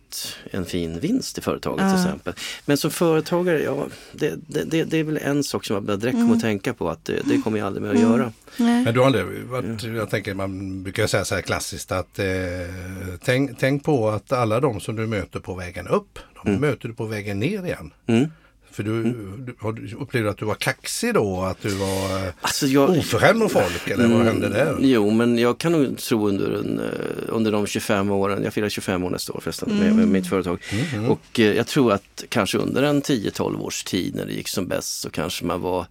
[0.51, 2.35] en fin vinst i företaget till exempel.
[2.67, 6.15] Men som företagare, ja, det, det, det, det är väl en sak som jag direkt
[6.15, 6.27] Mm.
[6.27, 8.33] kommer att tänka på att det, det kommer jag aldrig mer att göra.
[8.57, 8.85] Nej.
[8.85, 12.27] Men du har aldrig varit, jag tänker man brukar säga så här klassiskt att eh,
[13.25, 16.95] tänk, tänk på att alla de som du möter på vägen upp, de möter du
[16.95, 17.91] på vägen ner igen.
[18.79, 19.05] Mm.
[19.05, 21.41] För du, du, har du upplevde att du var kaxig då?
[21.43, 23.89] Att du var eh, Alltså jag, oförskämd mot folk?
[23.89, 24.71] Eller vad hände där?
[24.71, 26.85] Mm, Jo, men jag kan nog tro under, en, eh,
[27.29, 30.59] under de 25 åren, jag firar 25 år nästa år förresten med, med mitt företag.
[31.09, 34.69] Och eh, jag tror att kanske under en 10-12 års tid när det gick som
[34.69, 35.87] bäst så kanske man var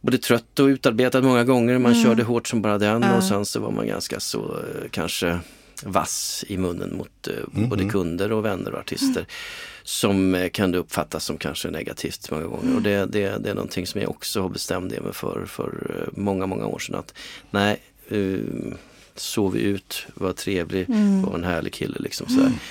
[0.00, 1.78] både trött och utarbetad många gånger.
[1.78, 5.38] Man körde hårt som bara den och sen så var man ganska så eh, kanske
[5.84, 9.26] vass i munnen mot eh, både kunder och vänner och artister.
[9.82, 12.76] Som eh, kan uppfattas som kanske negativt många gånger.
[12.76, 16.20] Och det, det, det är någonting som jag också har bestämt mig för, för eh,
[16.22, 16.94] många, många år sedan.
[16.94, 17.14] Att
[17.50, 17.80] nej,
[18.12, 18.74] uh,
[19.16, 20.86] sov ut, var trevlig,
[21.26, 22.26] var en härlig kille liksom.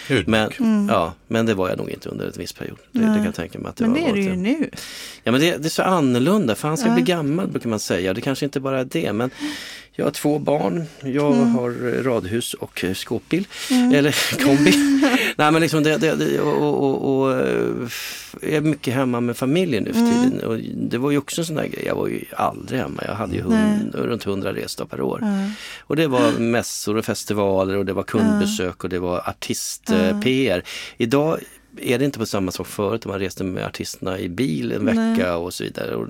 [0.09, 0.59] Ödmjuk.
[0.59, 2.77] Men, ja, men det var jag nog inte under en viss period.
[2.91, 3.99] Det, det kan jag tänka mig att det Men var.
[3.99, 4.69] det är det varit ju nu.
[5.23, 6.93] Ja men det, det är så annorlunda för han ska Ja.
[6.93, 8.13] bli gammal brukar man säga.
[8.13, 9.29] Det kanske inte bara är det men
[9.95, 11.55] jag har två barn, jag Mm.
[11.55, 13.47] har eh, radhus och eh, skåpbil.
[13.93, 14.71] Eller kombi.
[15.37, 19.37] Nej men liksom det, det, det och, och, och, och eh, är mycket hemma med
[19.37, 20.31] familjen nu för Mm.
[20.31, 20.47] tiden.
[20.49, 20.57] Och
[20.89, 23.03] det var ju också en sån där grej, jag var ju aldrig hemma.
[23.07, 25.23] Jag hade ju hund, runt 100 resdagar per år.
[25.81, 30.63] Och det var mässor och festivaler och det var kundbesök och det var artist-PR.
[30.97, 31.39] Idag
[31.81, 35.37] är det inte på samma sak förut, man reste med artisterna i bil en vecka
[35.37, 35.95] och så vidare.
[35.95, 36.07] Och,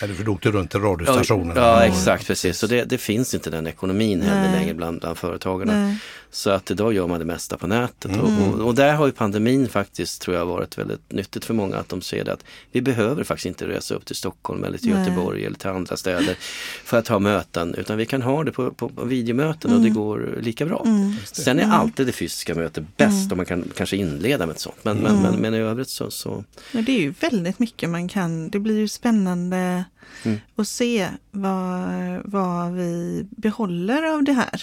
[0.00, 1.60] Ja, du för åkte runt till Ja, radiostationerna.
[1.60, 2.58] ja och- exakt precis.
[2.58, 5.96] Så det, det finns inte den ekonomin heller längre bland, bland företagarna.
[6.30, 8.10] Så att idag gör man det mesta på nätet.
[8.20, 11.76] Och, och, och där har ju pandemin faktiskt tror jag varit väldigt nyttigt för många
[11.76, 14.88] att de ser det att vi behöver faktiskt inte resa upp till Stockholm eller till
[14.88, 16.36] Göteborg eller till andra städer
[16.84, 19.90] för att ha möten utan vi kan ha det på, på, på videomöten och det
[19.90, 20.84] går lika bra.
[21.24, 24.84] Sen är alltid det fysiska mötet bäst om man kan kanske inleda med ett sånt.
[24.84, 28.08] Men, men, men, men i övrigt så, så Ja, det är ju väldigt mycket man
[28.08, 28.50] kan.
[28.50, 29.84] Det blir ju spännande
[30.24, 30.38] Mm.
[30.56, 31.88] att se vad,
[32.24, 34.62] vad vi behåller av det här.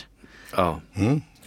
[0.55, 0.81] ja.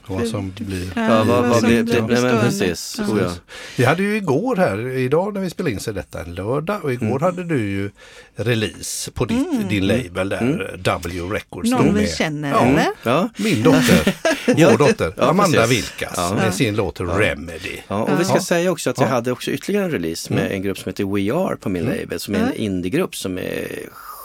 [0.09, 0.21] Mm.
[0.21, 0.93] Vad som blir...
[0.97, 2.03] Ja, vad, vad blir blir det?
[2.07, 2.97] Nej, men precis.
[2.99, 3.05] Ja.
[3.15, 3.31] Oh, ja.
[3.77, 6.85] Vi hade ju igår här, idag när vi spelade in så är detta en lördag
[6.85, 7.91] och igår hade du ju
[8.37, 11.71] release på ditt, din label där, W Records.
[11.71, 12.87] Någon vi känner ja, eller?
[13.03, 13.29] Ja.
[13.37, 14.15] Min dotter,
[14.47, 15.67] vår dotter, Ja, Amanda.
[15.67, 16.35] Vilkas Ja.
[16.35, 17.77] med sin låt Remedy.
[17.89, 18.41] Ja, och vi ska Ja.
[18.43, 19.13] säga också att jag Ja.
[19.13, 22.21] hade också ytterligare en release med en grupp som heter We Are på min label
[22.21, 23.67] som är en indiegrupp som är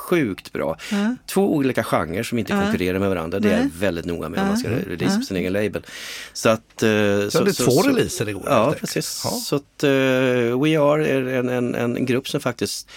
[0.04, 0.78] sjukt bra.
[0.92, 1.16] Ja.
[1.26, 2.62] Två olika genrer som inte Ja.
[2.62, 3.40] konkurrerar med varandra.
[3.40, 4.78] Det är jag väldigt noga med om man ska Ja.
[4.88, 5.86] release på sin egen label.
[6.34, 6.84] Så att...
[6.84, 6.90] eh,
[7.30, 8.44] Så hade två releaser igår.
[8.46, 9.26] Ja, precis.
[9.26, 9.44] enkelt.
[9.44, 12.90] Så att eh, We Are är en, en, en grupp som faktiskt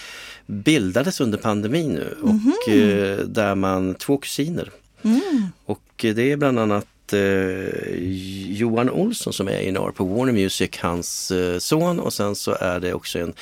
[0.47, 4.71] bildades under pandemin nu och eh, där man, två kusiner.
[5.65, 7.21] Och eh, det är bland annat eh,
[8.49, 12.81] Johan Olsson som är A&R på Warner Music, hans eh, son och sen så är
[12.81, 13.35] det också en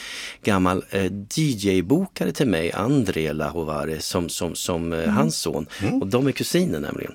[0.44, 5.66] gammal eh, DJ-bokare till mig, André Lahovari, som, som, som eh, hans son.
[6.00, 7.14] Och de är kusiner nämligen.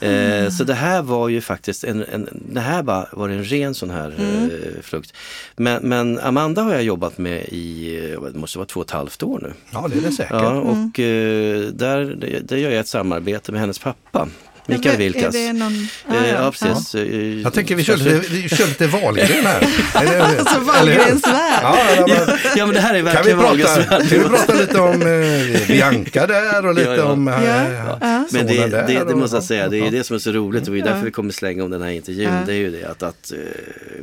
[0.00, 3.74] Eh, så det här var ju faktiskt en, en det här var, var en ren
[3.74, 5.12] sån här eh, frukt.
[5.56, 8.90] Men, men Amanda har jag jobbat med i, eh, det måste vara två och ett
[8.92, 9.52] halvt år nu.
[9.70, 10.32] Ja, det är det säkert.
[10.32, 12.04] Ja, och eh, där,
[12.42, 14.28] där gör jag ett samarbete med hennes pappa.
[14.66, 15.32] Mikael Är Vilkas.
[15.34, 15.88] det någon...
[16.10, 16.94] Eh, Ja, precis.
[16.94, 19.60] Eh, Jag tänker vi kör lite, vi kör lite Wahlgren här.
[19.94, 20.60] Är det- Alltså?
[20.60, 21.60] Wahlgrens värld.
[21.62, 23.88] Ja, ja, men- Ja men det här är verkligen Wahlgrens värld.
[23.88, 27.04] kan vi prata lite om eh, Bianca där och lite Ja, ja.
[27.04, 27.98] om eh, Ja, ja.
[28.00, 28.24] ja.
[28.30, 29.90] Men det, det, det och- måste jag säga, det är ja.
[29.90, 31.04] det som är så roligt och det är därför Ja.
[31.04, 32.32] vi kommer slänga om den här intervjun.
[32.32, 32.38] Ja.
[32.46, 33.38] Det är ju det att, att eh,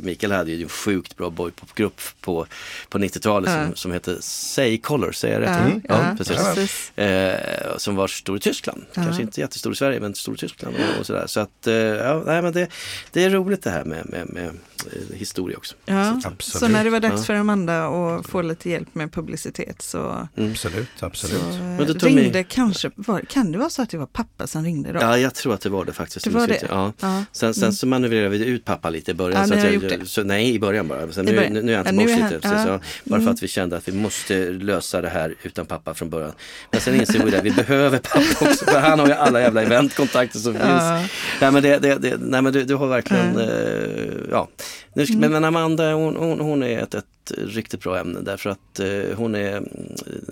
[0.00, 2.46] Mikael hade ju en sjukt bra boypopgrupp på,
[2.88, 3.64] på 90-talet Ja.
[3.66, 5.50] som, som hette Say Color, säger jag rätt?
[5.50, 5.82] Ja, Mm.
[5.88, 6.36] Ja, ja, precis.
[6.54, 6.98] precis.
[6.98, 8.82] Eh, som var stor i Tyskland.
[8.94, 11.26] Kanske inte jättestor i Sverige men stor i Tyskland och, och sådär.
[11.26, 12.68] Så att, eh, ja, nej, men det,
[13.12, 15.74] det är roligt det här med, med, med eh, historia också.
[15.86, 16.08] Ja.
[16.24, 16.42] Absolut.
[16.42, 17.22] Så när det var dags Ja.
[17.22, 21.40] för Amanda att få lite hjälp med publicitet så, Absolut, absolut.
[21.40, 24.06] så Men då tog ringde ni- kanske, var, kan det vara så att det var
[24.06, 24.98] pappa som ringde då?
[25.00, 26.24] Ja, jag tror att det var det faktiskt.
[26.24, 26.62] Det var det?
[26.68, 26.92] Ja.
[27.00, 27.24] Ja.
[27.32, 29.40] Sen, sen så manövrerade vi ut pappa lite i början.
[29.40, 30.06] Ja, så att jag, det.
[30.06, 31.12] Så, nej, i början bara.
[31.12, 31.52] Sen I nu, början.
[31.52, 32.48] nu, nu är jag Ja, nu tillbaka är lite.
[32.48, 32.74] han- Så, ja.
[32.74, 32.80] Mm.
[33.04, 36.10] så, bara för att vi kände att vi måste lösa det här utan pappa från
[36.10, 36.32] början.
[36.70, 38.20] Men sen insåg vi det, vi behöver pappa
[38.50, 38.64] också.
[38.64, 40.60] För han har ju alla jävla eventkontakter som Ja.
[40.60, 41.10] finns.
[41.40, 43.40] Nej men, det, det, det, nej, men du, du har verkligen, Mm.
[43.48, 44.48] eh, ja.
[44.92, 47.04] Nu, ska- men, men Amanda hon, hon, hon är ett, ett
[47.38, 49.68] riktigt bra ämne därför att eh, hon är mm,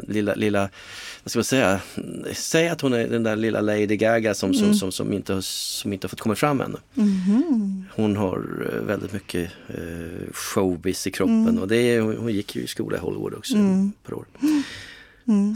[0.09, 0.69] lilla, lilla,
[1.23, 1.81] vad ska man säga,
[2.33, 4.75] säg att hon är den där lilla Lady Gaga som, Mm.
[4.75, 6.77] som, som, inte, som inte har fått komma fram ännu.
[6.95, 7.85] Mhm.
[7.95, 8.37] Hon har
[8.73, 11.59] eh, väldigt mycket eh, showbiz i kroppen Mm.
[11.59, 13.55] och det hon hon gick ju i skola i Hollywood också
[14.07, 14.25] per år.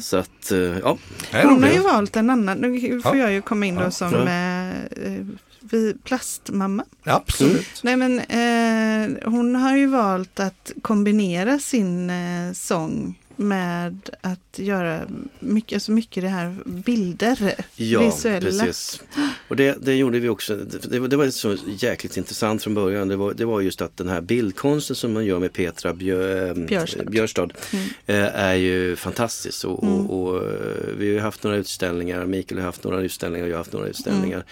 [0.02, 0.98] Så att, eh, ja.
[1.32, 3.22] Hon har ju valt en annan, nu får Ja.
[3.22, 3.90] jag ju komma in då Ja.
[3.90, 5.26] som eh, eh,
[5.60, 6.84] vi, plastmamma.
[7.04, 7.80] Absolut.
[7.82, 15.00] Nej men eh, hon har ju valt att kombinera sin eh, sång med att göra
[15.40, 18.40] mycket, alltså mycket det här bilder, Ja, visuella.
[18.64, 19.02] precis.
[19.48, 20.56] Och det, det gjorde vi också.
[20.88, 23.08] Det, var- det var så jäkligt intressant från början.
[23.08, 26.48] Det var, det var just att den här bildkonsten som man gör med Petra Bjö,
[26.48, 27.04] eh, Björstad.
[27.04, 27.86] Björstad Mm.
[28.06, 29.64] eh, är ju fantastisk.
[29.64, 30.50] Och, och, och, eh,
[30.98, 33.86] vi har haft några utställningar, Mikael har haft några utställningar och jag har haft några
[33.88, 34.36] utställningar.
[34.36, 34.46] Mm.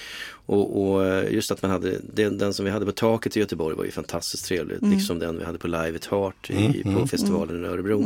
[0.47, 3.77] Och, och just att man hade, den, den som vi hade på taket i Göteborg
[3.77, 4.83] var ju fantastiskt trevligt.
[4.83, 4.95] Mm.
[4.95, 8.05] Liksom den vi hade på Live at Heart i, på festivalen i Örebro.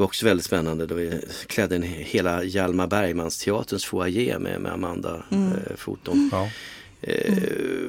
[0.00, 0.04] Mm.
[0.04, 4.72] Var också väldigt spännande då vi klädde en, hela Hjalmar Bergmans teaterns foajé med, med
[4.72, 5.52] Amanda Mm.
[5.52, 6.30] eh, foton.
[6.32, 6.48] Ja.
[7.02, 7.34] Eh,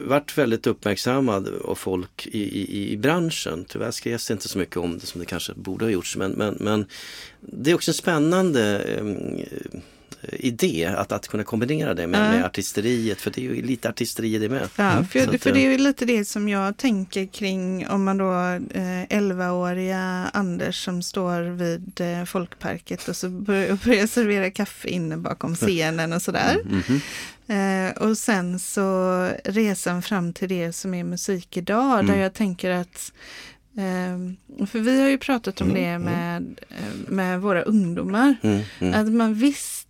[0.07, 3.65] vart väldigt uppmärksammad av folk i, i, i branschen.
[3.67, 6.17] Tyvärr skrevs det inte så mycket om det som det kanske borde ha gjorts.
[6.17, 6.85] Men, men, men
[7.39, 9.03] det är också en spännande eh,
[10.31, 12.31] idé att, att kunna kombinera det med, Ja.
[12.31, 13.21] med artisteriet.
[13.21, 14.69] För det är ju lite artisteri det med.
[14.75, 17.87] Ja, Så för, att, för eh, det är ju lite det som jag tänker kring
[17.87, 18.31] om man då
[18.73, 25.17] eh, 11-åriga Anders som står vid eh, folkparket och så börjar, börjar servera kaffe inne
[25.17, 26.57] bakom scenen och sådär.
[26.65, 27.01] mhm.
[27.47, 32.05] Eh, och sen så resan fram till det som är musik idag Mm.
[32.05, 33.11] där jag tänker att
[33.77, 38.35] eh, för vi har ju pratat om det med, eh, med våra ungdomar.
[38.43, 38.93] Mm, mm.
[39.01, 39.33] Att man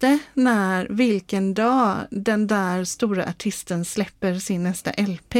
[0.02, 5.36] visste när, vilken dag den där stora artisten släpper sin nästa LP.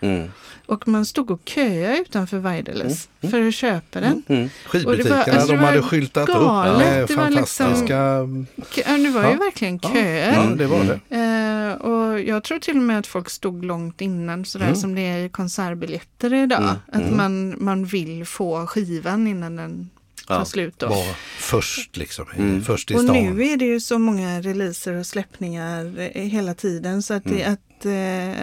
[0.00, 0.30] Mm.
[0.66, 4.22] Och man stod och köade utanför Weideles för att köpa den.
[4.28, 4.48] Mm.
[4.66, 6.78] Skivbutikerna alltså, det de var hade skyltat upp galet.
[6.78, 8.28] med Det var liksom- fantastiska...
[8.70, 9.36] Kö- Det var ju Ja.
[9.38, 10.32] verkligen Ja, köer.
[10.34, 11.16] ja, det var det.
[11.16, 14.76] Eh, och jag tror till och med att folk stod långt innan sådär Mm.
[14.76, 16.58] som det är i konsertbiljetter idag.
[16.62, 17.16] Mm, Att mm.
[17.16, 19.90] Man, man vill få skivan innan den
[20.26, 20.44] tar Ja.
[20.44, 20.74] slut.
[20.78, 20.88] Då.
[20.88, 22.64] Var först liksom, Mm.
[22.64, 23.16] först i Och stan.
[23.36, 27.42] nu är det ju så många releaser och släppningar eh, hela tiden så att, det,
[27.42, 27.52] Mm.
[27.52, 27.86] att,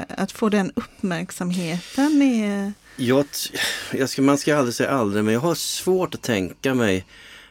[0.07, 2.73] eh, att få den uppmärksamheten är...
[2.95, 3.25] Jag,
[3.93, 7.05] jag ska, man ska aldrig säga aldrig, men jag har svårt att tänka mig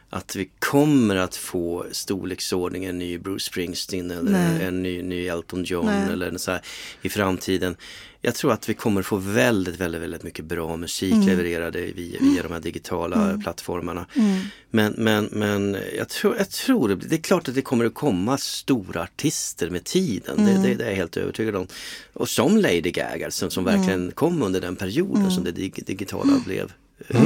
[0.09, 4.63] att vi kommer att få storleksordning en ny Bruce Springsteen eller Nej.
[4.63, 6.13] en ny, ny Elton John Nej.
[6.13, 6.61] eller så här,
[7.01, 7.75] i framtiden.
[8.23, 11.27] Jag tror att vi kommer få väldigt, väldigt, väldigt mycket bra musik Mm.
[11.27, 14.05] levererade via, via de här digitala plattformarna.
[14.15, 14.39] Mm.
[14.69, 17.93] Men, men, men jag tror, jag tror det, det är klart att det kommer att
[17.93, 20.39] komma stora artister med tiden.
[20.39, 20.61] Mm.
[20.61, 21.67] Det, det, det är jag helt övertygad om.
[22.13, 26.39] Och som Lady Gaga som, som verkligen kom under den perioden som det dig, digitala
[26.45, 26.71] blev.
[27.07, 27.21] Eh,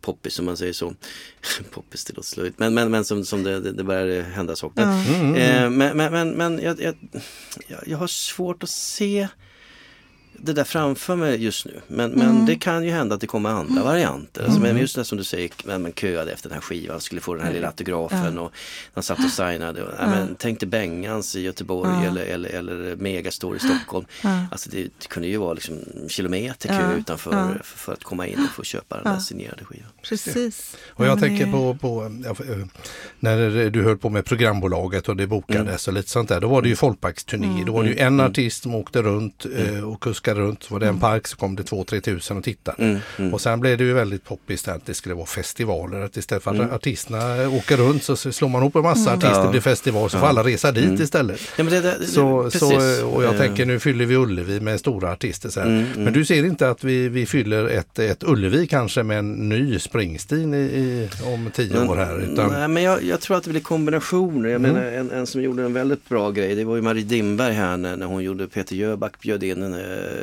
[0.00, 0.94] Poppis om man säger så.
[1.70, 2.58] Poppis, det låter slöjt.
[2.58, 4.82] Men, men, men som, som det, det, det börjar hända saker.
[4.82, 5.04] Ja.
[5.14, 6.94] Mm, Eh, men men, men, jag, jag,
[7.86, 9.28] jag har svårt att se
[10.38, 11.80] det där framför mig just nu.
[11.88, 14.44] Men, men det kan ju hända att det kommer andra varianter.
[14.44, 17.20] Alltså, men just det som du säger, men, men köade efter den här skivan, skulle
[17.20, 18.52] få den här lilla autografen och
[18.94, 19.82] de satt och signade.
[19.82, 20.06] Och, ja.
[20.06, 22.04] men, tänk dig Bengans i Göteborg Ja.
[22.10, 24.06] eller, eller, eller Megastore i Stockholm.
[24.22, 24.44] Ja.
[24.50, 26.92] Alltså det, det kunde ju vara liksom kilometer kö Ja.
[26.92, 27.48] utanför Ja.
[27.62, 29.20] för, för att komma in och få köpa den där Ja.
[29.20, 29.88] signerade skivan.
[30.02, 30.76] Precis.
[30.88, 32.66] Och jag Ja, tänker på, på ja, eh,
[33.20, 36.40] när du höll på med programbolaget och det bokades och lite sånt där.
[36.40, 37.64] Då var det ju folkparksturné.
[37.66, 40.62] Då var det ju en artist som åkte runt eh, och kuskade runt.
[40.62, 42.82] Så var det en park så kom det 2-3 tusen och tittade.
[42.82, 43.34] Mm, mm.
[43.34, 46.00] Och sen blev det ju väldigt poppis att det skulle vara festivaler.
[46.00, 49.50] Att istället för att artisterna åker runt så slår man ihop en massa artister, Ja.
[49.50, 51.40] blir festival, så får alla resa dit istället.
[51.58, 52.66] Ja, det, det, Så, så,
[53.06, 55.62] och jag Eh, tänker nu fyller vi Ullevi med stora artister.
[55.62, 56.04] Mm, mm.
[56.04, 59.78] Men du ser inte att vi, vi fyller ett, ett Ullevi kanske med en ny
[59.78, 62.18] Springsteen i, i, om tio år här?
[62.32, 64.48] Utan, Nej, men jag, jag tror att det blir kombinationer.
[64.48, 64.72] Jag Mm.
[64.72, 67.76] menar, en, en som gjorde en väldigt bra grej, det var ju Marie Dimberg här
[67.76, 69.74] när, när hon gjorde Peter Jöback bjöd in en...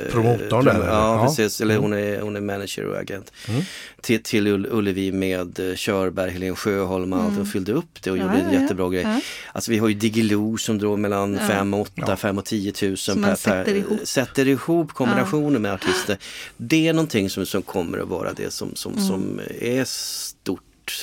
[0.06, 0.74] eh, Promotorn där?
[0.88, 1.26] Ja, Ja.
[1.28, 1.62] precis.
[1.62, 3.32] Eller hon är, hon är manager och agent.
[3.48, 3.62] Mm.
[4.02, 7.40] Till, till Ull- Ullevi med eh, Körberg, Helen Sjöholm och allt.
[7.40, 9.08] Och fyllde upp det och Ja, gjorde en jättebra grej.
[9.54, 11.48] Alltså vi har ju Diggiloo som drog mellan Ja.
[11.48, 12.16] 5 och 8, Ja.
[12.18, 14.00] 5 och 10 000 Som man sätter ihop.
[14.04, 16.18] sätter ihop kombinationer med artister.
[16.58, 19.08] Det är någonting som, som kommer att vara det som, som, Mm.
[19.08, 20.62] som är stort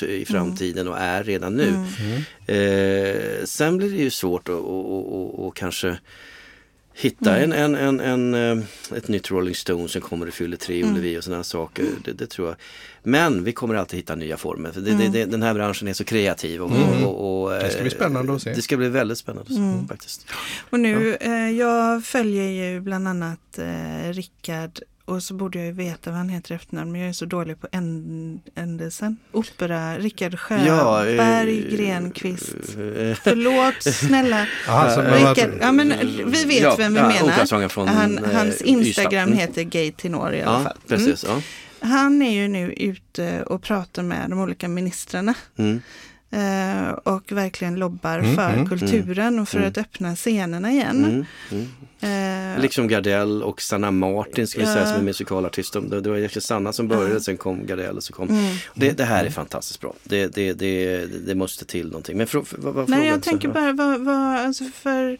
[0.08, 1.68] i framtiden och är redan nu.
[1.68, 2.22] Mm.
[2.46, 5.98] Eh, sen blir det ju svårt att och, och, och, och kanske
[7.00, 7.52] hitta Mm.
[7.52, 10.90] en, en, en, en, eh, ett nytt Rolling Stones som kommer att fylla tre Mm.
[10.94, 11.84] Ullevi och sådana saker.
[12.04, 12.56] Det, det tror jag.
[13.02, 14.70] Men vi kommer alltid hitta nya former.
[14.72, 15.12] För det, Mm.
[15.12, 16.62] det, det, den här branschen är så kreativ.
[16.62, 16.70] Och,
[17.04, 18.52] och, och, Det ska bli eh, spännande att se.
[18.54, 19.88] Det ska bli väldigt spännande Mm.
[19.88, 20.26] faktiskt.
[20.70, 25.72] Och nu, eh, jag följer ju bland annat eh, Rickard och så borde jag ju
[25.72, 29.16] veta vad han heter efternamn men jag är så dålig på änd- ändelsen.
[29.32, 32.54] Opera, Rickard Sjöberg eh, Grenqvist.
[32.54, 34.46] eh, Förlåt, snälla.
[34.68, 35.92] Aha, Rickard, ja men
[36.26, 37.68] vi vet Ja, vem vi ja, menar.
[37.68, 38.66] från, Han, eh, hans Ystad.
[38.68, 39.38] Instagram Mm.
[39.38, 40.76] heter Gay Tenor i alla Ja, fall.
[40.96, 41.06] Mm.
[41.06, 41.24] precis.
[41.28, 41.40] Ja.
[41.80, 45.34] Han är ju nu ute och pratar med de olika ministrarna.
[45.56, 45.82] Mm.
[46.30, 49.68] Eh, och verkligen lobbar Mm, för mm, kulturen och för mm.
[49.68, 51.04] att öppna scenerna igen.
[51.04, 51.24] Mm,
[52.00, 52.54] mm.
[52.56, 55.72] Eh, Liksom Gardell och Sanna Martin ska vi säga som är musikalartist.
[55.72, 58.28] De- Det, det var egentligen Sanna som började, sen kom Gardell och så kom...
[58.28, 58.56] mm.
[58.74, 59.94] Det, det här är fantastiskt bra.
[60.04, 62.16] Det, det, det, det måste till någonting.
[62.16, 62.26] Men
[62.58, 65.18] vad var Nej, jag tänker bara vad, vad, alltså för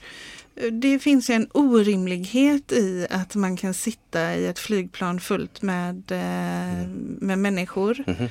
[0.73, 6.89] det finns en orimlighet i att man kan sitta i ett flygplan fullt med, eh,
[7.21, 8.27] med människor eh,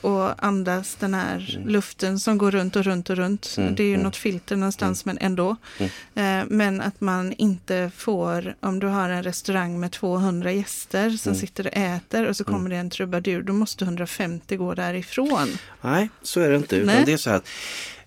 [0.00, 3.54] och andas den här luften som går runt och runt och runt.
[3.58, 4.04] Mm, Det är ju mm.
[4.04, 5.56] något filter någonstans men ändå.
[5.78, 5.90] Mm.
[6.14, 11.30] Eh, men att man inte får, om du har en restaurang med 200 gäster som
[11.32, 11.40] Mm.
[11.40, 15.48] sitter och äter och så kommer det en trubadur, då måste 150 gå därifrån.
[15.80, 16.76] Nej, så är det inte.
[16.76, 17.02] Utan Nej.
[17.06, 17.48] det är så här att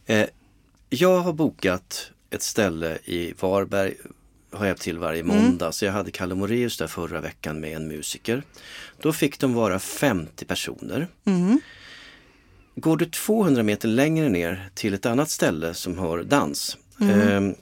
[0.06, 0.26] eh,
[0.90, 3.94] jag har bokat ett ställe i Varberg
[4.56, 5.36] har hjälpt till varje Mm.
[5.38, 5.72] måndag.
[5.72, 8.44] Så jag hade Kalle Moraeus där förra veckan med en musiker.
[9.02, 11.08] Då fick de vara 50 personer.
[11.26, 11.60] Mm.
[12.76, 17.56] Går du 200 meter längre ner till ett annat ställe som har dans Mm.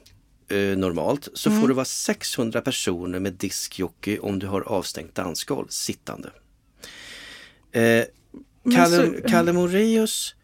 [0.50, 5.16] eh, eh, normalt så får det vara 600 personer med diskjockey om du har avstängt
[5.16, 6.30] dansgolv sittande.
[7.72, 8.04] Eh,
[8.76, 10.36] Kalle, så- Kalle Moraeus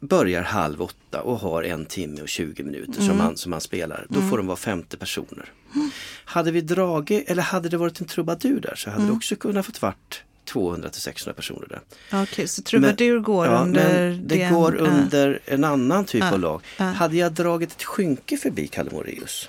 [0.00, 3.06] börjar halv åtta och har en timme och 20 minuter Mm.
[3.08, 4.06] som, han, som han spelar.
[4.08, 5.52] Då får de vara 50 personer.
[6.24, 9.10] Hade vi dragit, eller hade det varit en trubadur där så hade Mm.
[9.12, 11.80] det också kunnat fått vart 200 till 600 personer där.
[12.22, 14.82] Okej, så trubadur går Ja, under men det den- går ja.
[14.84, 16.60] under en annan typ Ja, av lag.
[16.76, 16.84] ja.
[16.84, 19.48] Hade jag dragit ett skynke förbi Kalle Moraeus,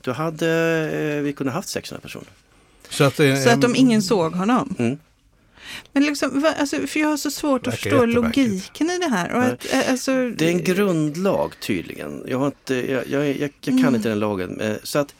[0.00, 0.48] då hade
[1.16, 2.28] eh, vi kunnat haft 600 personer.
[2.90, 4.74] Så att, det- Så att om ingen såg honom.
[4.78, 4.98] Mm.
[5.92, 9.32] Men liksom, alltså, för jag har så svårt att förstå logiken i det här.
[9.34, 12.22] Och att, eh, alltså, Det är en grundlag tydligen.
[12.28, 13.94] Jag, har inte, jag, jag, jag, jag kan Mm.
[13.94, 14.60] inte den lagen.
[14.60, 15.14] Eh, Så att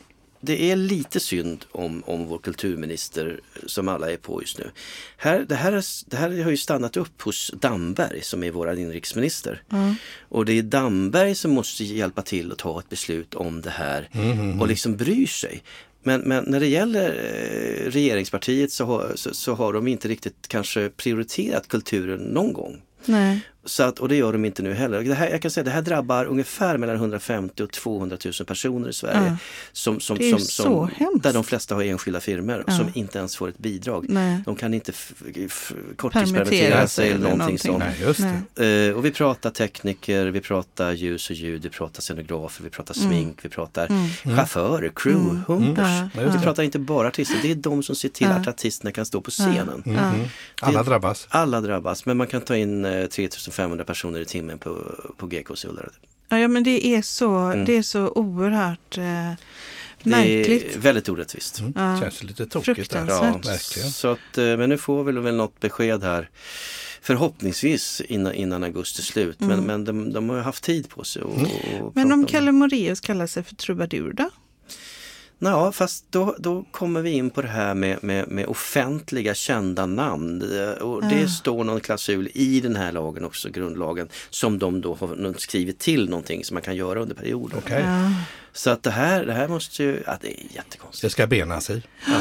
[0.45, 4.70] det är lite synd om, om vår kulturminister som alla är på just nu.
[5.16, 8.78] Här, det, här, är- det här har ju stannat upp hos Damberg som är vår
[8.78, 9.62] inrikesminister.
[9.68, 9.95] Ja.
[10.28, 14.09] Och det är Damberg som måste hjälpa till att ta ett beslut om det här
[14.61, 15.62] och liksom bryr sig.
[16.03, 20.49] Men, men när det gäller eh, regeringspartiet så har, så, så har de inte riktigt
[20.49, 22.82] kanske prioriterat kulturen någon gång.
[23.05, 23.40] Nej.
[23.66, 25.04] Så att, och det gör de inte nu heller.
[25.04, 28.88] Det här, jag kan säga det här drabbar ungefär mellan 150 och 200 000 personer
[28.88, 29.26] i Sverige.
[29.26, 29.36] Ja.
[29.72, 30.90] Som, som, som, som
[31.22, 32.76] där de flesta har enskilda firmor ja.
[32.76, 34.06] som inte ens får ett bidrag.
[34.08, 34.42] Nej.
[34.44, 34.92] De kan inte
[35.96, 38.14] korttidspermittera sig eller någonting, någonting.
[38.14, 38.24] sånt.
[38.56, 42.70] Nej, uh, och vi pratar tekniker, vi pratar ljus och ljud, vi pratar scenografer, vi
[42.70, 43.08] pratar mm.
[43.08, 44.06] smink, vi pratar mm.
[44.24, 44.36] mm.
[44.36, 45.42] chaufförer, crew, mm.
[45.46, 45.86] humpers.
[45.86, 46.08] Mm.
[46.14, 46.32] Ja.
[46.38, 49.20] Vi pratar inte bara artister, det är de som ser till att artisterna kan stå
[49.20, 49.82] på scenen.
[49.86, 50.28] Mm-hmm.
[50.60, 51.26] Alla drabbas.
[51.30, 55.26] Alla drabbas, men man kan ta in eh, 3000 500 personer i timmen på, på
[55.26, 55.92] GKs i Ullared.
[56.28, 57.64] Ja, men det är så, mm.
[57.64, 59.32] det är så oerhört eh,
[60.02, 60.72] märkligt.
[60.72, 61.61] Det är väldigt orättvist.
[61.61, 61.72] Mm.
[61.76, 61.90] mm.
[61.90, 62.00] Ja.
[62.00, 62.90] Känns lite tokigt.
[62.90, 63.07] Där.
[63.09, 63.40] Ja.
[63.92, 66.30] Så att, eh, men nu får vi väl något besked här
[67.05, 69.40] förhoppningsvis innan, innan augusti slut.
[69.40, 69.57] Mm.
[69.57, 71.22] Men, men de, de, har haft tid på sig.
[71.22, 71.42] Och,
[71.80, 74.30] och men om Kalle Moraeus kallar sig för trubadur då?
[75.39, 79.87] Ja, fast då, då kommer vi in på det här med, med, med offentliga kända
[79.87, 80.43] namn.
[80.61, 81.28] Eh, Och det Ja.
[81.28, 86.09] står någon klausul i den här lagen också, grundlagen, som de då har skrivit till
[86.11, 87.59] någonting som man kan göra under perioden.
[87.59, 87.82] Okej.
[87.87, 88.11] Ja.
[88.53, 91.03] Så att det här, det här måste ju, ja det är jättekonstigt.
[91.03, 91.82] Det ska bena sig.
[92.07, 92.12] Ja,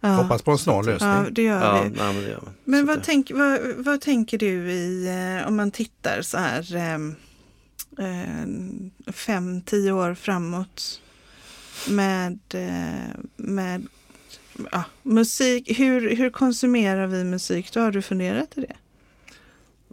[0.00, 0.08] Ja.
[0.08, 1.10] Hoppas på en snar lösning.
[1.10, 1.88] Ja, det gör ja, vi.
[1.90, 2.42] nej, men det gör.
[2.64, 5.06] Men vad, tänk, vad, vad tänker du i,
[5.40, 6.94] eh, om man tittar så här eh,
[8.06, 8.46] eh,
[9.12, 11.00] fem, tio år framåt
[11.88, 13.86] med, eh, med
[14.72, 15.78] ja, musik.
[15.78, 17.72] Hur, hur konsumerar vi musik?
[17.72, 18.76] Då har du funderat i det?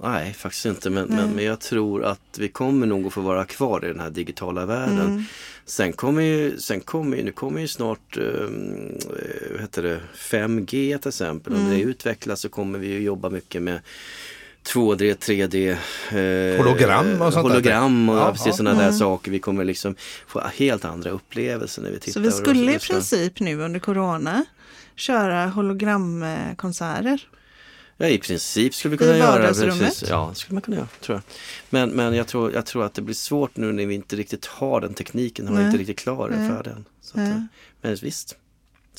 [0.01, 0.89] Nej, faktiskt inte.
[0.89, 3.99] Men, men, men jag tror att vi kommer nog att få vara kvar i den
[3.99, 4.99] här digitala världen.
[5.01, 5.23] Mm.
[5.65, 8.97] Sen kommer ju, sen kommer nu kommer ju snart um,
[9.51, 11.53] vad heter det, 5G till exempel.
[11.53, 11.71] Om Mm.
[11.71, 13.79] det utvecklas så kommer vi ju jobba mycket med
[14.68, 17.41] 2D, 3D, eh, Hologram och sånt där.
[17.41, 18.53] hologram och Ja, precis ja.
[18.53, 18.99] sådana där Mm.
[18.99, 19.32] saker.
[19.32, 19.95] Vi kommer liksom
[20.28, 22.11] få helt andra upplevelser när vi tittar.
[22.11, 24.45] Så vi skulle i princip nu under corona
[24.95, 27.28] köra hologramkonserter.
[27.97, 29.80] Ja, i princip skulle vi I kunna göra vardagsrummet?
[29.80, 30.09] precis.
[30.09, 31.22] Ja, det skulle man kunna göra, tror jag.
[31.70, 34.45] Men, men jag, tror, jag tror att det blir svårt nu när vi inte riktigt
[34.45, 35.66] har den tekniken, har Nej.
[35.66, 36.49] inte riktigt klar Nej.
[36.49, 36.86] för den.
[37.01, 37.32] Så att, Nej.
[37.32, 37.41] eh,
[37.82, 38.36] men visst,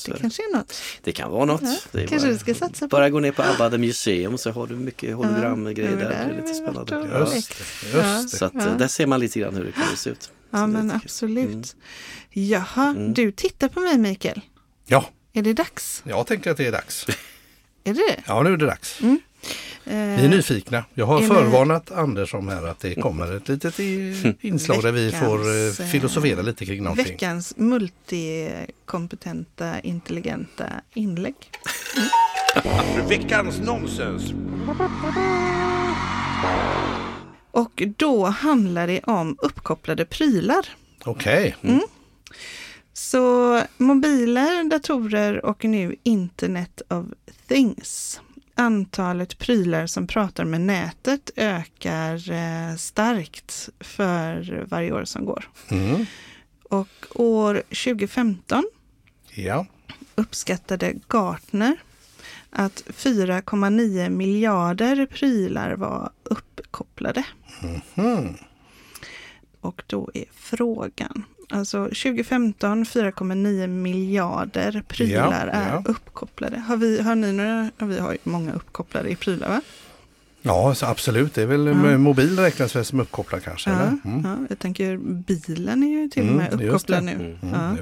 [0.01, 0.73] så Det kanske är något.
[1.03, 1.61] det kan vara något.
[1.63, 2.87] Ja, kanske bara, du ska satsa på.
[2.87, 6.03] bara gå ner på ABBA The Museum så har du mycket hologramgrejer Ja, där.
[6.03, 7.09] det Det är där lite spännande.
[7.13, 7.19] Ja.
[7.35, 7.97] Just det.
[7.97, 8.37] Just det.
[8.37, 8.61] Så att, Ja.
[8.65, 10.31] där ser man lite grann hur det kan se ut.
[10.51, 11.47] Ja, men absolut.
[11.49, 11.63] Mm.
[12.49, 13.13] Jaha, Mm.
[13.13, 14.41] du tittar på mig Mikael.
[14.85, 16.01] Ja, Är det dags?
[16.05, 17.05] jag tänker att det är dags.
[17.83, 18.23] Är det?
[18.27, 19.01] Ja, nu är det dags.
[19.01, 19.15] Eh,
[19.89, 20.83] Vi är nyfikna.
[20.93, 25.11] Jag har förvarnat Anders om här att det kommer ett litet i- inslag där vi
[25.11, 27.05] får eh, eh, filosofera lite kring någonting.
[27.05, 31.35] Veckans multikompetenta, intelligenta inlägg.
[33.09, 34.23] Veckans nonsens.
[37.51, 40.65] Och då handlar det om uppkopplade prylar.
[41.05, 41.55] Okej.
[42.93, 47.05] Så mobiler, datorer och nu Internet of
[47.47, 48.21] Things.
[48.59, 55.49] Antalet prylar som pratar med nätet ökar eh, starkt för varje år som går.
[55.71, 56.05] Mm.
[56.63, 58.63] Och år 2015
[59.33, 59.65] Ja.
[60.15, 61.75] uppskattade Gartner
[62.49, 67.23] att 4,9 miljarder prylar var uppkopplade.
[67.95, 68.35] Mhm.
[69.61, 75.83] Och då är frågan, alltså 2015 4,9 miljarder prylar Ja, är ja.
[75.85, 76.57] uppkopplade.
[76.59, 79.61] Har, vi, har ni några, vi har ju många uppkopplade i prylar va?
[80.41, 81.33] Ja, absolut.
[81.33, 81.97] Det är väl Ja.
[81.97, 83.69] mobil räknas väl som uppkopplad kanske?
[83.69, 83.97] Ja, Eller?
[84.05, 84.21] Mm.
[84.25, 87.11] ja, jag tänker bilen är ju till och Mm, med just uppkopplad nu.
[87.41, 87.77] Mm,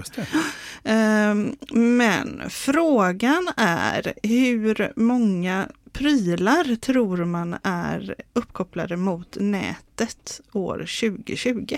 [0.84, 11.78] Mm, Men frågan är hur många prylar tror man är uppkopplade mot nätet år 2020?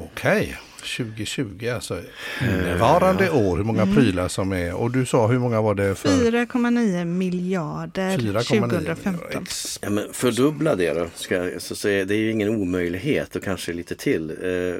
[0.00, 0.56] Okej,
[0.96, 2.00] 2020 alltså
[2.42, 3.56] innevarande år.
[3.56, 6.08] Hur många prylar som är och du sa hur många var det för?
[6.08, 9.42] 4,9 miljarder 4,9 2015.
[9.42, 11.06] Ex- Ja, men fördubbla det då.
[11.14, 14.30] Ska, jag- så, så är, det är ju ingen omöjlighet och kanske lite till.
[14.30, 14.76] Eh,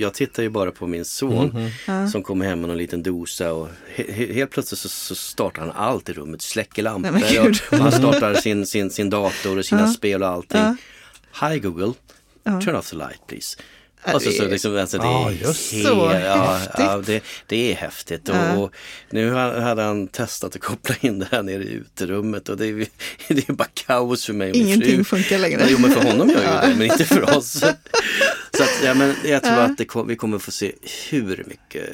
[0.00, 1.70] jag tittar ju bara på min son.
[1.86, 2.08] Ja.
[2.08, 5.60] som kommer hem med någon liten dosa och he, he, helt plötsligt så, så startar
[5.62, 9.64] han allt i rummet, släcker lampor Nej, och han startar sin, sin, sin dator och
[9.64, 9.86] sina Ja.
[9.88, 10.60] spel och allting.
[10.60, 10.76] Ja.
[11.50, 11.92] Hi Google,
[12.44, 12.60] Ja.
[12.60, 13.58] turn off the light please.
[14.06, 16.74] Ja, Och så, det så är- liksom, alltså, det, Ja, är helt- så ja, häftigt.
[16.78, 18.20] ja, det, det är häftigt.
[18.24, 18.56] Ja.
[18.56, 18.74] och
[19.10, 22.66] nu ha- hade han testat att koppla in det här nere i uterummet och det
[22.66, 22.86] är,
[23.28, 25.04] det är bara kaos för mig och min Ingenting fru.
[25.04, 25.66] funkar längre.
[25.68, 27.52] Jo men för honom gör ju det, men inte för oss.
[28.56, 30.72] Så att, ja, men jag tror att det vi kommer få se
[31.10, 31.90] hur mycket.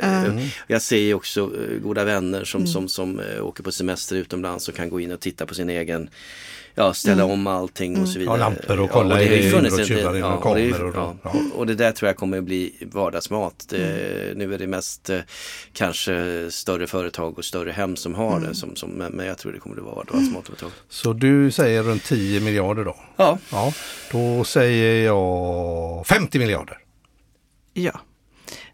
[0.66, 4.68] Jag ser ju också eh, goda vänner som, som, som eh, åker på semester utomlands
[4.68, 6.08] och kan gå in och titta på sin egen
[6.74, 8.38] Ja, ställa om allting och så vidare.
[8.38, 10.56] Ja, lampor och kolla det i har ju inbrott, funnits en- tjuvar in och och
[10.56, 11.32] det och- ja, ja.
[11.54, 13.66] och det där tror jag kommer att bli vardagsmat.
[13.68, 15.18] Det, Nu är det mest eh,
[15.72, 18.54] kanske större företag och större hem som har det.
[18.54, 20.70] Som, som, men men jag tror det kommer att vara vardagsmat om ett tag.
[20.88, 22.96] Så du säger runt 10 miljarder då?
[23.16, 23.72] Ja, Ja,
[24.12, 26.78] då säger jag 50 miljarder.
[27.72, 28.00] Ja,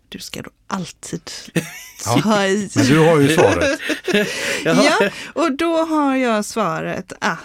[0.09, 1.21] du ska då alltid
[2.23, 2.71] ta i.
[2.75, 3.81] Men du har ju svaret.
[4.65, 7.39] Ja, och då har jag svaret att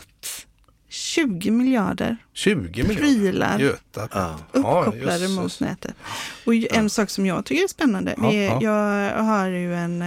[1.16, 2.96] 20 miljarder 20 miljarder.
[2.96, 3.60] Prylar.
[3.60, 4.08] Göta.
[4.14, 4.40] ja.
[4.52, 5.30] uppkopplade jösses.
[5.36, 5.96] mot nätet.
[6.46, 8.62] Och en sak som jag tycker är spännande, Ja, är, ja.
[9.12, 10.02] jag har ju en,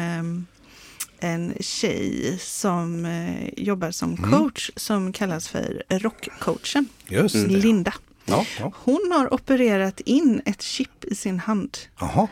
[1.19, 4.31] en tjej som eh, jobbar som Mm.
[4.31, 7.47] coach som kallas för rockcoachen, Just det.
[7.49, 7.95] Linda.
[8.25, 8.73] Ja, ja.
[8.77, 12.29] Hon har opererat in ett chip i sin hand Jaha.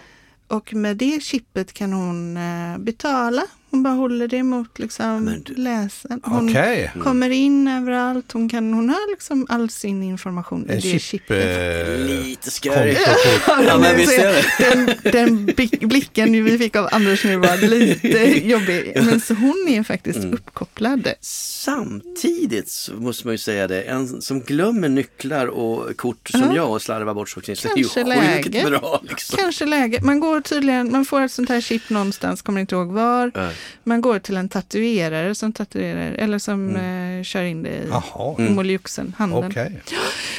[0.49, 3.43] och med det chippet kan hon eh, betala.
[3.73, 6.21] Hon bara håller det mot liksom Men du- läsen.
[6.25, 6.93] Hon Okej.
[7.03, 8.33] kommer in överallt.
[8.33, 11.03] Hon, kan, hon har liksom all sin information i En det chip...
[11.03, 11.89] chippet.
[11.89, 12.97] Eh, Lite scary.
[13.47, 14.45] Ja, men visst är det.
[14.75, 18.19] Den, den blick- blicken vi fick av Anders nu var lite
[18.49, 18.93] jobbig.
[18.97, 20.33] Men så hon är faktiskt Mm.
[20.35, 21.09] uppkopplad.
[21.21, 26.71] Samtidigt så måste man ju säga det, en som glömmer nycklar och kort som jag
[26.71, 28.65] och slarvar bort så det är ju Kanske sjukt läge.
[28.71, 29.01] bra.
[29.09, 29.37] Liksom.
[29.39, 30.01] Kanske läge.
[30.03, 33.31] Man går tydligen, man får ett sånt här chip någonstans, kommer inte ihåg var.
[33.35, 33.51] Ja.
[33.85, 37.19] Man går till en tatuerare som tatuerar eller som Mm.
[37.19, 37.91] eh, kör in det i
[38.39, 38.55] Mm.
[38.55, 39.45] moljuxen, handen.
[39.51, 39.83] okej.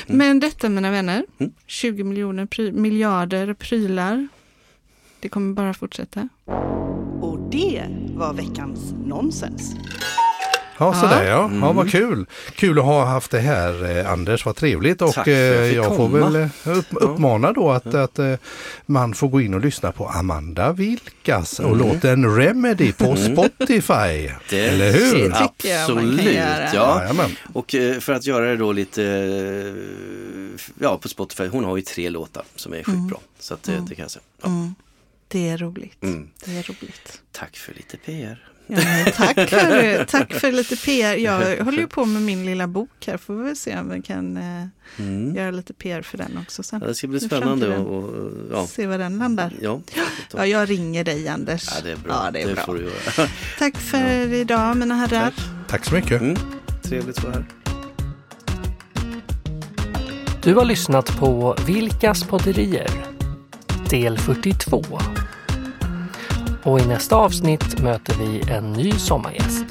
[0.08, 1.52] Men detta mina vänner, Mm.
[1.68, 4.28] 20 miljoner pry- miljarder prylar.
[5.20, 6.30] Det kommer bara fortsätta.
[7.22, 7.84] Och det
[8.16, 9.76] var veckans nonsens.
[10.78, 11.44] Ja, sådär ja.
[11.46, 11.60] Mm.
[11.64, 11.72] ja.
[11.72, 12.26] Vad kul.
[12.56, 15.02] Kul att ha haft det här eh, Anders, vad trevligt.
[15.02, 18.20] Och Tack för att jag eh, jag får väl eh, upp, uppmana då att, att
[18.20, 18.34] eh,
[18.86, 23.94] man får gå in och lyssna på Amanda Vilkas och låten Remedy på Spotify.
[24.28, 24.34] Mm.
[24.50, 25.30] Det- Eller hur?
[25.30, 26.70] Det tycker jag man kan Absolut, göra.
[26.74, 27.00] ja.
[27.02, 27.32] Jajamän.
[27.54, 29.02] Och eh, för att göra det då lite,
[30.80, 33.18] ja på Spotify, hon har ju tre låtar som är skitbra.
[33.40, 34.24] Så att, det kan jag säga.
[34.42, 34.48] Ja.
[34.48, 34.76] Mm.
[35.28, 36.04] Det är roligt.
[36.04, 36.28] Mm.
[36.46, 37.22] Det är roligt.
[37.32, 38.50] Tack för lite PR.
[38.76, 40.06] Ja, tack, hörru.
[40.06, 41.16] tack för lite PR.
[41.16, 43.18] Jag håller ju på med min lilla bok här.
[43.18, 44.66] Får vi väl se om vi kan eh,
[45.00, 45.36] Mm.
[45.36, 46.80] göra lite PR för den också sen.
[46.82, 48.68] Ja, det ska bli spännande och, och ja.
[48.68, 49.54] Se var den landar.
[49.62, 49.82] Ja,
[50.36, 51.70] Ja, jag ringer dig Anders.
[51.76, 52.22] ja, det är bra.
[52.26, 52.64] Ja, det är bra.
[52.66, 53.30] får du göra.
[53.60, 55.22] Tack för idag mina herrar.
[55.32, 55.34] Tack.
[55.68, 56.22] Tack så mycket.
[56.22, 56.36] Mm.
[56.84, 57.46] Trevligt att vara här.
[60.44, 62.90] Du har lyssnat på Vilkas podderier
[63.90, 64.84] del 42.
[66.64, 69.66] Och i nästa avsnitt möter vi en ny sommargäst.